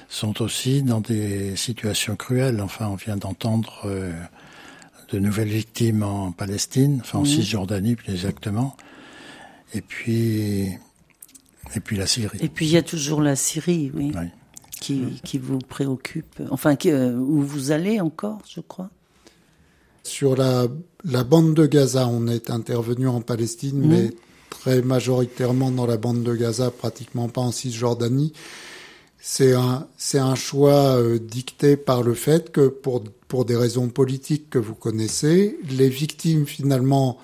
sont 0.08 0.41
aussi 0.41 0.84
dans 0.84 1.02
des 1.02 1.56
situations 1.56 2.15
cruelles. 2.15 2.62
Enfin, 2.62 2.88
on 2.88 2.96
vient 2.96 3.17
d'entendre 3.17 3.82
euh, 3.86 4.13
de 5.13 5.19
nouvelles 5.19 5.47
victimes 5.49 6.04
en 6.04 6.32
Palestine, 6.32 6.99
enfin 7.02 7.19
en 7.19 7.21
Mhm. 7.21 7.28
Cisjordanie 7.28 7.95
plus 7.95 8.12
exactement, 8.13 8.76
et 9.73 9.82
puis 9.82 10.69
et 11.76 11.80
puis 11.80 11.97
la 11.97 12.08
Syrie. 12.08 12.38
Et 12.41 12.49
puis 12.49 12.65
il 12.65 12.71
y 12.71 12.78
a 12.78 12.82
toujours 12.84 13.21
la 13.21 13.36
Syrie, 13.36 13.91
oui, 13.93 14.12
Oui. 14.15 14.28
qui, 14.82 15.04
qui 15.23 15.38
vous 15.38 15.60
préoccupe. 15.60 16.41
Enfin, 16.49 16.76
qui, 16.76 16.91
euh, 16.91 17.13
où 17.15 17.41
vous 17.41 17.71
allez 17.71 18.02
encore, 18.02 18.39
je 18.49 18.60
crois. 18.60 18.89
Sur 20.04 20.36
la, 20.36 20.67
la 21.06 21.23
bande 21.23 21.54
de 21.54 21.65
Gaza, 21.65 22.08
on 22.08 22.28
est 22.28 22.49
intervenu 22.49 23.08
en 23.08 23.21
Palestine, 23.21 23.80
Mhm. 23.80 23.88
mais 23.88 24.10
très 24.49 24.82
majoritairement 24.82 25.71
dans 25.71 25.86
la 25.86 25.97
bande 25.97 26.23
de 26.23 26.36
Gaza, 26.36 26.69
pratiquement 26.71 27.30
pas 27.30 27.41
en 27.41 27.52
Cisjordanie. 27.52 28.34
C'est 29.19 29.54
un, 29.54 29.88
c'est 29.97 30.19
un 30.19 30.36
choix 30.36 30.97
euh, 30.97 31.17
dicté 31.17 31.78
par 31.78 32.04
le 32.04 32.13
fait 32.13 32.52
que, 32.52 32.67
pour, 32.67 33.04
pour 33.34 33.46
des 33.46 33.56
raisons 33.56 33.89
politiques 33.89 34.52
que 34.52 34.60
vous 34.60 34.76
connaissez, 34.76 35.58
les 35.67 35.89
victimes 35.89 36.46
finalement 36.46 37.17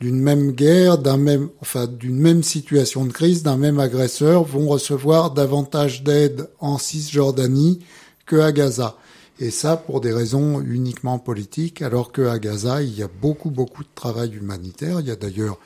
d'une 0.00 0.18
même 0.18 0.52
guerre, 0.52 0.96
d'un 0.96 1.18
même, 1.18 1.50
enfin 1.60 1.86
d'une 1.86 2.18
même 2.18 2.42
situation 2.42 3.04
de 3.04 3.12
crise, 3.12 3.42
d'un 3.42 3.58
même 3.58 3.78
agresseur, 3.78 4.44
vont 4.44 4.66
recevoir 4.66 5.32
davantage 5.32 6.04
d'aide 6.04 6.48
en 6.58 6.78
Cisjordanie 6.78 7.80
que 8.24 8.36
à 8.36 8.50
Gaza. 8.50 8.96
Et 9.40 9.50
ça 9.50 9.76
pour 9.76 10.00
des 10.00 10.14
raisons 10.14 10.62
uniquement 10.62 11.18
politiques, 11.18 11.82
alors 11.82 12.12
que 12.12 12.22
à 12.22 12.38
Gaza, 12.38 12.82
il 12.82 12.96
y 12.96 13.02
a 13.02 13.10
beaucoup, 13.20 13.50
beaucoup 13.50 13.82
de 13.82 13.94
travail 13.94 14.34
humanitaire. 14.34 15.00
Il 15.00 15.08
y 15.08 15.10
a 15.10 15.16
d'ailleurs 15.16 15.58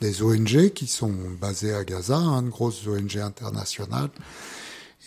des 0.00 0.22
ONG 0.22 0.70
qui 0.70 0.86
sont 0.86 1.12
basées 1.38 1.74
à 1.74 1.84
Gaza, 1.84 2.16
hein, 2.16 2.40
de 2.40 2.48
grosses 2.48 2.86
ONG 2.86 3.18
internationales. 3.18 4.08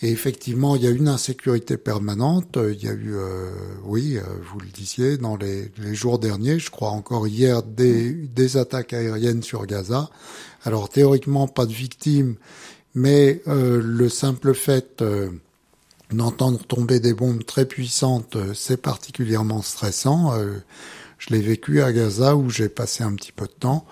Et 0.02 0.10
effectivement, 0.10 0.76
il 0.76 0.82
y 0.82 0.86
a 0.86 0.90
une 0.90 1.08
insécurité 1.08 1.76
permanente. 1.76 2.56
Il 2.56 2.82
y 2.82 2.88
a 2.88 2.92
eu, 2.92 3.14
euh, 3.14 3.50
oui, 3.84 4.16
euh, 4.16 4.22
vous 4.50 4.58
le 4.58 4.68
disiez, 4.68 5.18
dans 5.18 5.36
les, 5.36 5.70
les 5.76 5.94
jours 5.94 6.18
derniers, 6.18 6.58
je 6.58 6.70
crois 6.70 6.90
encore 6.90 7.26
hier, 7.28 7.62
des, 7.62 8.12
des 8.12 8.56
attaques 8.56 8.94
aériennes 8.94 9.42
sur 9.42 9.66
Gaza. 9.66 10.08
Alors 10.64 10.88
théoriquement, 10.88 11.48
pas 11.48 11.66
de 11.66 11.72
victimes, 11.72 12.36
mais 12.94 13.42
euh, 13.46 13.80
le 13.82 14.08
simple 14.08 14.54
fait 14.54 15.02
euh, 15.02 15.30
d'entendre 16.12 16.58
tomber 16.66 16.98
des 16.98 17.14
bombes 17.14 17.44
très 17.44 17.66
puissantes, 17.66 18.36
euh, 18.36 18.54
c'est 18.54 18.80
particulièrement 18.80 19.62
stressant. 19.62 20.34
Euh, 20.34 20.58
je 21.18 21.34
l'ai 21.34 21.40
vécu 21.40 21.82
à 21.82 21.92
Gaza 21.92 22.36
où 22.36 22.48
j'ai 22.48 22.68
passé 22.68 23.04
un 23.04 23.14
petit 23.14 23.32
peu 23.32 23.46
de 23.46 23.52
temps. 23.52 23.84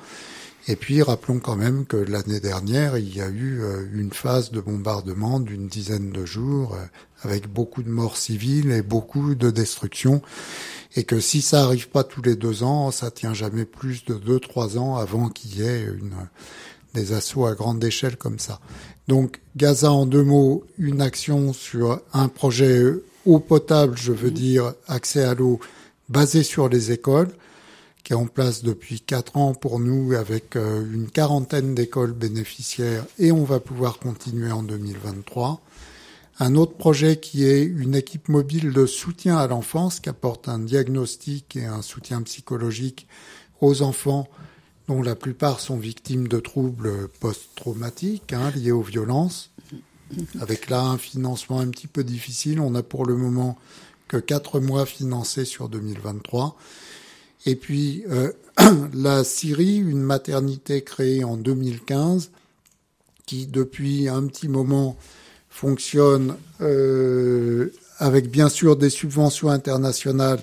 Et 0.70 0.76
puis 0.76 1.02
rappelons 1.02 1.38
quand 1.38 1.57
même 1.57 1.87
que 1.87 1.96
l'année 1.96 2.40
dernière, 2.40 2.98
il 2.98 3.16
y 3.16 3.22
a 3.22 3.28
eu 3.28 3.62
euh, 3.62 3.87
une 3.94 4.12
phase 4.12 4.50
de 4.50 4.61
bombardement 4.61 5.40
d'une 5.40 5.66
dizaine 5.66 6.12
de 6.12 6.26
jours 6.26 6.74
euh, 6.74 6.85
avec 7.22 7.48
beaucoup 7.48 7.83
de 7.83 7.88
morts 7.88 8.18
civiles 8.18 8.70
et 8.70 8.83
beaucoup 8.83 9.35
de 9.35 9.50
destruction. 9.50 10.20
Et 10.94 11.04
que 11.04 11.20
si 11.20 11.40
ça 11.40 11.64
arrive 11.64 11.88
pas 11.88 12.04
tous 12.04 12.20
les 12.20 12.37
deux 12.37 12.62
ans, 12.64 12.90
ça 12.90 13.11
tient 13.11 13.33
jamais 13.33 13.64
plus 13.64 14.04
de 14.04 14.14
deux, 14.14 14.40
trois 14.40 14.76
ans 14.76 14.96
avant 14.96 15.31
qu'il 15.31 15.59
y 15.59 15.62
ait 15.62 15.85
une, 15.85 16.12
des 16.92 17.14
assauts 17.14 17.46
à 17.46 17.54
grande 17.54 17.83
échelle 17.83 18.18
comme 18.18 18.38
ça. 18.38 18.61
Donc 19.09 19.40
Gaza 19.57 19.90
en 19.90 20.04
deux 20.04 20.22
mots, 20.22 20.64
une 20.76 21.00
action 21.00 21.54
sur 21.54 22.00
un 22.12 22.28
projet 22.28 22.85
eau 23.24 23.38
potable, 23.38 23.96
je 23.96 24.12
veux 24.12 24.31
dire 24.31 24.74
accès 24.87 25.22
à 25.22 25.35
l'eau 25.35 25.61
basé 26.11 26.42
sur 26.42 26.68
les 26.68 26.92
écoles 26.92 27.31
qui 28.04 28.12
est 28.12 28.16
en 28.16 28.26
place 28.26 28.62
depuis 28.62 29.00
quatre 29.00 29.37
ans 29.37 29.54
pour 29.54 29.78
nous 29.80 30.14
avec 30.14 30.56
euh, 30.56 30.84
une 30.92 31.11
quarantaine 31.11 31.74
d'écoles 31.74 32.12
bénéficiaires 32.12 33.04
et 33.18 33.32
on 33.32 33.44
va 33.44 33.61
pouvoir 33.61 33.98
continuer 33.98 34.50
en 34.50 34.62
2023. 34.62 35.61
Un 36.40 36.54
autre 36.54 36.74
projet 36.74 37.18
qui 37.18 37.44
est 37.44 37.62
une 37.64 37.94
équipe 37.94 38.28
mobile 38.28 38.72
de 38.72 38.87
soutien 38.87 39.37
à 39.37 39.46
l'enfance 39.48 39.98
qui 40.00 40.08
apporte 40.08 40.48
un 40.48 40.61
diagnostic 40.61 41.56
et 41.56 41.64
un 41.64 41.82
soutien 41.82 42.22
psychologique 42.22 43.08
aux 43.61 43.82
enfants 43.82 44.28
dont 44.87 45.02
la 45.02 45.16
plupart 45.16 45.61
sont 45.61 45.76
victimes 45.76 46.28
de 46.28 46.40
troubles 46.40 47.08
post-traumatiques 47.20 48.32
hein, 48.32 48.50
liés 48.54 48.72
aux 48.72 48.82
violences. 48.82 49.50
Avec 50.40 50.70
là 50.70 50.82
un 50.82 50.96
financement 50.96 51.61
un 51.61 51.68
petit 51.68 51.87
peu 51.87 52.04
difficile, 52.04 52.61
on 52.61 52.74
a 52.74 52.82
pour 52.82 53.04
le 53.04 53.16
moment 53.16 53.58
que 54.06 54.16
quatre 54.16 54.61
mois 54.61 54.87
financés 54.87 55.44
sur 55.44 55.68
2023. 55.68 56.56
Et 57.46 57.57
puis 57.57 58.05
euh, 58.11 58.33
la 58.94 59.24
Syrie, 59.24 59.77
une 59.77 60.03
maternité 60.03 60.83
créée 60.83 61.24
en 61.24 61.37
2015, 61.37 62.31
qui 63.27 63.46
depuis 63.46 64.09
un 64.09 64.27
petit 64.27 64.48
moment 64.48 64.96
fonctionne 65.48 66.37
euh, 66.61 67.72
avec 67.98 68.31
bien 68.31 68.48
sûr 68.48 68.77
des 68.77 68.90
subventions 68.90 69.51
internationales, 69.51 70.40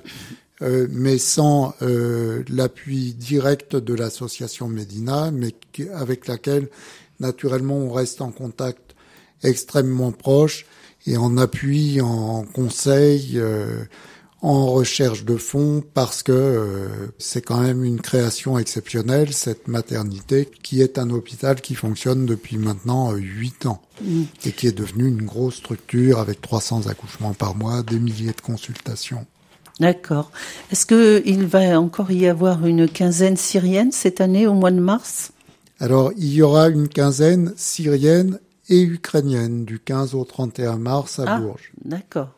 euh, 0.61 0.87
mais 0.91 1.17
sans 1.17 1.73
euh, 1.81 2.43
l'appui 2.49 3.13
direct 3.13 3.75
de 3.75 3.93
l'association 3.93 4.67
Medina, 4.67 5.31
mais 5.31 5.53
avec 5.93 6.27
laquelle 6.27 6.69
naturellement 7.19 7.77
on 7.77 7.91
reste 7.91 8.21
en 8.21 8.31
contact 8.31 8.95
extrêmement 9.43 10.11
proche 10.11 10.65
et 11.07 11.17
en 11.17 11.37
appui, 11.37 12.01
en 12.01 12.43
conseil. 12.43 13.39
En 14.41 14.67
recherche 14.67 15.25
de 15.25 15.37
fonds 15.37 15.83
parce 15.93 16.21
que 16.21 16.31
euh, 16.31 16.87
c'est 17.17 17.41
quand 17.41 17.59
même 17.59 17.83
une 17.83 17.99
création 17.99 18.59
exceptionnelle, 18.59 19.33
cette 19.33 19.67
maternité, 19.67 20.49
qui 20.61 20.81
est 20.81 20.99
un 20.99 21.09
hôpital 21.09 21.61
qui 21.61 21.73
fonctionne 21.73 22.25
depuis 22.25 22.57
maintenant 22.57 23.13
euh, 23.13 23.17
huit 23.17 23.65
ans 23.65 23.81
et 24.45 24.51
qui 24.51 24.67
est 24.67 24.77
devenu 24.77 25.07
une 25.07 25.25
grosse 25.25 25.55
structure 25.55 26.19
avec 26.19 26.41
300 26.41 26.87
accouchements 26.87 27.33
par 27.33 27.55
mois, 27.55 27.81
des 27.81 27.99
milliers 27.99 28.33
de 28.33 28.41
consultations. 28.41 29.25
D'accord. 29.79 30.31
Est-ce 30.71 30.85
que 30.85 31.21
il 31.25 31.45
va 31.45 31.79
encore 31.79 32.11
y 32.11 32.27
avoir 32.27 32.65
une 32.65 32.87
quinzaine 32.87 33.37
syrienne 33.37 33.91
cette 33.91 34.21
année 34.21 34.47
au 34.47 34.53
mois 34.53 34.71
de 34.71 34.79
mars? 34.79 35.31
Alors, 35.79 36.11
il 36.17 36.33
y 36.33 36.41
aura 36.41 36.69
une 36.69 36.87
quinzaine 36.87 37.51
syrienne 37.57 38.39
et 38.69 38.81
ukrainienne 38.81 39.65
du 39.65 39.79
15 39.79 40.15
au 40.15 40.23
31 40.23 40.77
mars 40.77 41.19
à 41.19 41.25
Ah. 41.27 41.39
Bourges. 41.39 41.71
D'accord. 41.83 42.29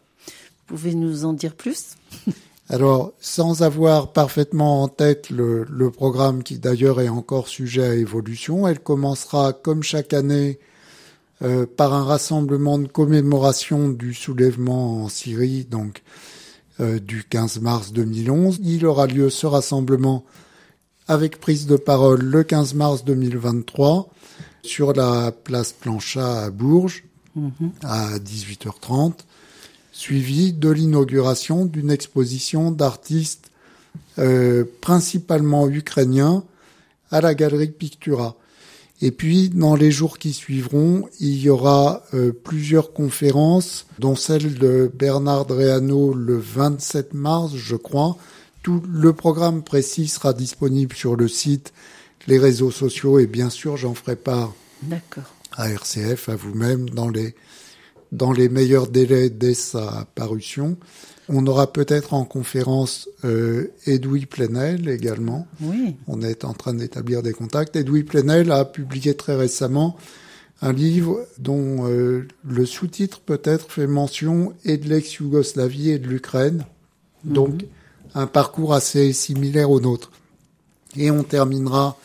Pouvez 0.67 0.93
nous 0.93 1.25
en 1.25 1.33
dire 1.33 1.55
plus? 1.55 1.95
Alors, 2.69 3.13
sans 3.21 3.63
avoir 3.63 4.11
parfaitement 4.11 4.83
en 4.83 4.89
tête 4.89 5.29
le, 5.29 5.65
le 5.69 5.89
programme 5.89 6.43
qui 6.43 6.59
d'ailleurs 6.59 6.99
est 6.99 7.09
encore 7.09 7.47
sujet 7.47 7.83
à 7.85 7.95
évolution, 7.95 8.67
elle 8.67 8.79
commencera 8.79 9.53
comme 9.53 9.83
chaque 9.83 10.13
année 10.13 10.59
euh, 11.43 11.65
par 11.65 11.93
un 11.93 12.03
rassemblement 12.03 12.79
de 12.79 12.87
commémoration 12.87 13.89
du 13.89 14.13
soulèvement 14.13 15.03
en 15.03 15.09
Syrie, 15.09 15.65
donc 15.65 16.01
euh, 16.79 16.99
du 16.99 17.23
15 17.23 17.61
mars 17.61 17.93
2011. 17.93 18.59
Il 18.63 18.85
aura 18.85 19.05
lieu 19.07 19.29
ce 19.29 19.45
rassemblement 19.45 20.25
avec 21.07 21.39
prise 21.39 21.67
de 21.67 21.77
parole 21.77 22.21
le 22.21 22.43
15 22.43 22.73
mars 22.73 23.05
2023 23.05 24.09
sur 24.63 24.93
la 24.93 25.31
place 25.31 25.71
Planchat 25.71 26.45
à 26.45 26.49
Bourges 26.49 27.03
à 27.83 28.17
18h30 28.17 29.13
suivi 29.97 30.53
de 30.53 30.69
l'inauguration 30.69 31.65
d'une 31.65 31.89
exposition 31.89 32.69
d'artistes 32.69 33.49
euh, 34.19 34.63
principalement 34.79 35.67
ukrainiens 35.67 36.43
à 37.09 37.19
la 37.19 37.33
galerie 37.33 37.71
Pictura. 37.71 38.35
Et 39.01 39.09
puis, 39.09 39.49
dans 39.49 39.75
les 39.75 39.89
jours 39.89 40.19
qui 40.19 40.33
suivront, 40.33 41.09
il 41.19 41.41
y 41.41 41.49
aura 41.49 42.03
euh, 42.13 42.31
plusieurs 42.31 42.93
conférences, 42.93 43.87
dont 43.97 44.15
celle 44.15 44.59
de 44.59 44.91
Bernard 44.93 45.47
Dreano 45.47 46.13
le 46.13 46.37
27 46.37 47.15
mars, 47.15 47.55
je 47.55 47.75
crois. 47.75 48.17
Tout 48.61 48.83
le 48.87 49.13
programme 49.13 49.63
précis 49.63 50.07
sera 50.07 50.33
disponible 50.33 50.95
sur 50.95 51.15
le 51.15 51.27
site, 51.27 51.73
les 52.27 52.37
réseaux 52.37 52.71
sociaux, 52.71 53.17
et 53.17 53.25
bien 53.25 53.49
sûr, 53.49 53.77
j'en 53.77 53.95
ferai 53.95 54.15
part 54.15 54.53
à 55.53 55.71
RCF, 55.71 56.29
à 56.29 56.35
vous-même, 56.35 56.87
dans 56.87 57.09
les 57.09 57.33
dans 58.11 58.31
les 58.31 58.49
meilleurs 58.49 58.87
délais 58.87 59.29
dès 59.29 59.53
sa 59.53 60.07
parution. 60.15 60.77
On 61.29 61.45
aura 61.45 61.73
peut-être 61.73 62.13
en 62.13 62.23
conférence 62.23 63.09
euh, 63.25 63.71
Edoui 63.85 64.25
Plenel 64.25 64.87
également. 64.87 65.45
Oui. 65.61 65.95
On 66.07 66.21
est 66.21 66.45
en 66.45 66.53
train 66.53 66.73
d'établir 66.73 67.21
des 67.21 67.33
contacts. 67.33 67.75
Edoui 67.75 68.03
Plenel 68.03 68.51
a 68.51 68.63
publié 68.63 69.13
très 69.13 69.35
récemment 69.35 69.97
un 70.61 70.73
livre 70.73 71.25
dont 71.37 71.87
euh, 71.87 72.27
le 72.47 72.65
sous-titre 72.65 73.19
peut-être 73.19 73.71
fait 73.71 73.87
mention 73.87 74.53
et 74.63 74.77
de 74.77 74.87
l'ex-Yougoslavie 74.87 75.91
et 75.91 75.99
de 75.99 76.07
l'Ukraine. 76.07 76.65
Donc 77.23 77.65
un 78.15 78.25
parcours 78.25 78.73
assez 78.73 79.11
similaire 79.13 79.69
au 79.69 79.79
nôtre. 79.79 80.11
Et 80.95 81.11
on 81.11 81.23
terminera 81.23 81.97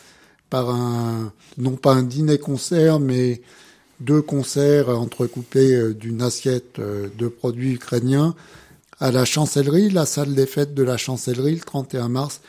par 0.50 0.68
un, 0.70 1.32
non 1.56 1.76
pas 1.76 1.94
un 1.94 2.02
dîner-concert, 2.02 3.00
mais 3.00 3.40
deux 4.02 4.22
concerts 4.22 4.88
entrecoupés 4.88 5.74
euh, 5.74 5.94
d'une 5.94 6.22
assiette 6.22 6.78
euh, 6.78 7.08
de 7.18 7.28
produits 7.28 7.72
ukrainiens 7.74 8.34
à 9.00 9.10
la 9.10 9.24
chancellerie, 9.24 9.90
la 9.90 10.06
salle 10.06 10.34
des 10.34 10.46
fêtes 10.46 10.74
de 10.74 10.82
la 10.82 10.96
chancellerie, 10.96 11.54
le 11.56 11.60
31 11.60 12.08
mars. 12.08 12.40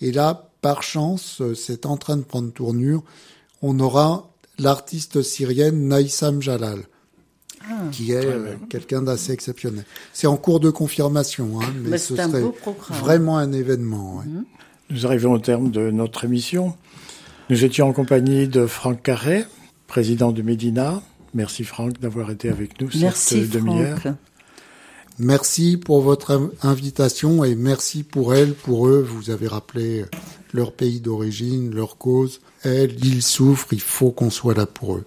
Et 0.00 0.12
là, 0.12 0.48
par 0.60 0.82
chance, 0.82 1.40
euh, 1.40 1.54
c'est 1.54 1.86
en 1.86 1.96
train 1.96 2.16
de 2.16 2.22
prendre 2.22 2.52
tournure, 2.52 3.02
on 3.62 3.78
aura 3.80 4.30
l'artiste 4.58 5.22
syrienne 5.22 5.88
Naïsam 5.88 6.40
Jalal, 6.42 6.80
qui 7.92 8.12
est 8.12 8.24
euh, 8.24 8.54
quelqu'un 8.70 9.02
d'assez 9.02 9.32
exceptionnel. 9.32 9.84
C'est 10.12 10.26
en 10.26 10.36
cours 10.36 10.60
de 10.60 10.70
confirmation, 10.70 11.60
hein, 11.60 11.66
mais 11.82 11.90
Bah, 11.90 11.98
ce 11.98 12.14
serait 12.16 12.44
vraiment 12.90 13.38
un 13.38 13.52
événement. 13.52 14.16
ouais. 14.18 14.24
Nous 14.90 15.04
arrivons 15.06 15.32
au 15.32 15.38
terme 15.38 15.70
de 15.72 15.90
notre 15.90 16.24
émission. 16.24 16.76
Nous 17.50 17.64
étions 17.64 17.88
en 17.88 17.92
compagnie 17.92 18.46
de 18.46 18.66
Franck 18.66 19.02
Carré, 19.02 19.44
président 19.86 20.32
de 20.32 20.42
Médina. 20.42 21.02
Merci 21.34 21.64
Franck 21.64 21.98
d'avoir 22.00 22.30
été 22.30 22.48
avec 22.48 22.80
nous 22.80 22.88
Merci 22.98 23.40
cette 23.40 23.50
demi-heure. 23.50 23.98
Franck. 23.98 24.14
Merci 25.18 25.76
pour 25.78 26.02
votre 26.02 26.30
in- 26.32 26.50
invitation 26.62 27.42
et 27.44 27.54
merci 27.54 28.02
pour 28.02 28.34
elle, 28.34 28.52
pour 28.54 28.86
eux. 28.86 29.00
Vous 29.02 29.30
avez 29.30 29.46
rappelé 29.48 30.04
leur 30.52 30.72
pays 30.72 31.00
d'origine, 31.00 31.74
leur 31.74 31.96
cause. 31.96 32.40
Elles, 32.62 32.96
ils 33.04 33.22
souffrent, 33.22 33.72
il 33.72 33.80
faut 33.80 34.10
qu'on 34.10 34.30
soit 34.30 34.54
là 34.54 34.66
pour 34.66 34.96
eux. 34.96 35.04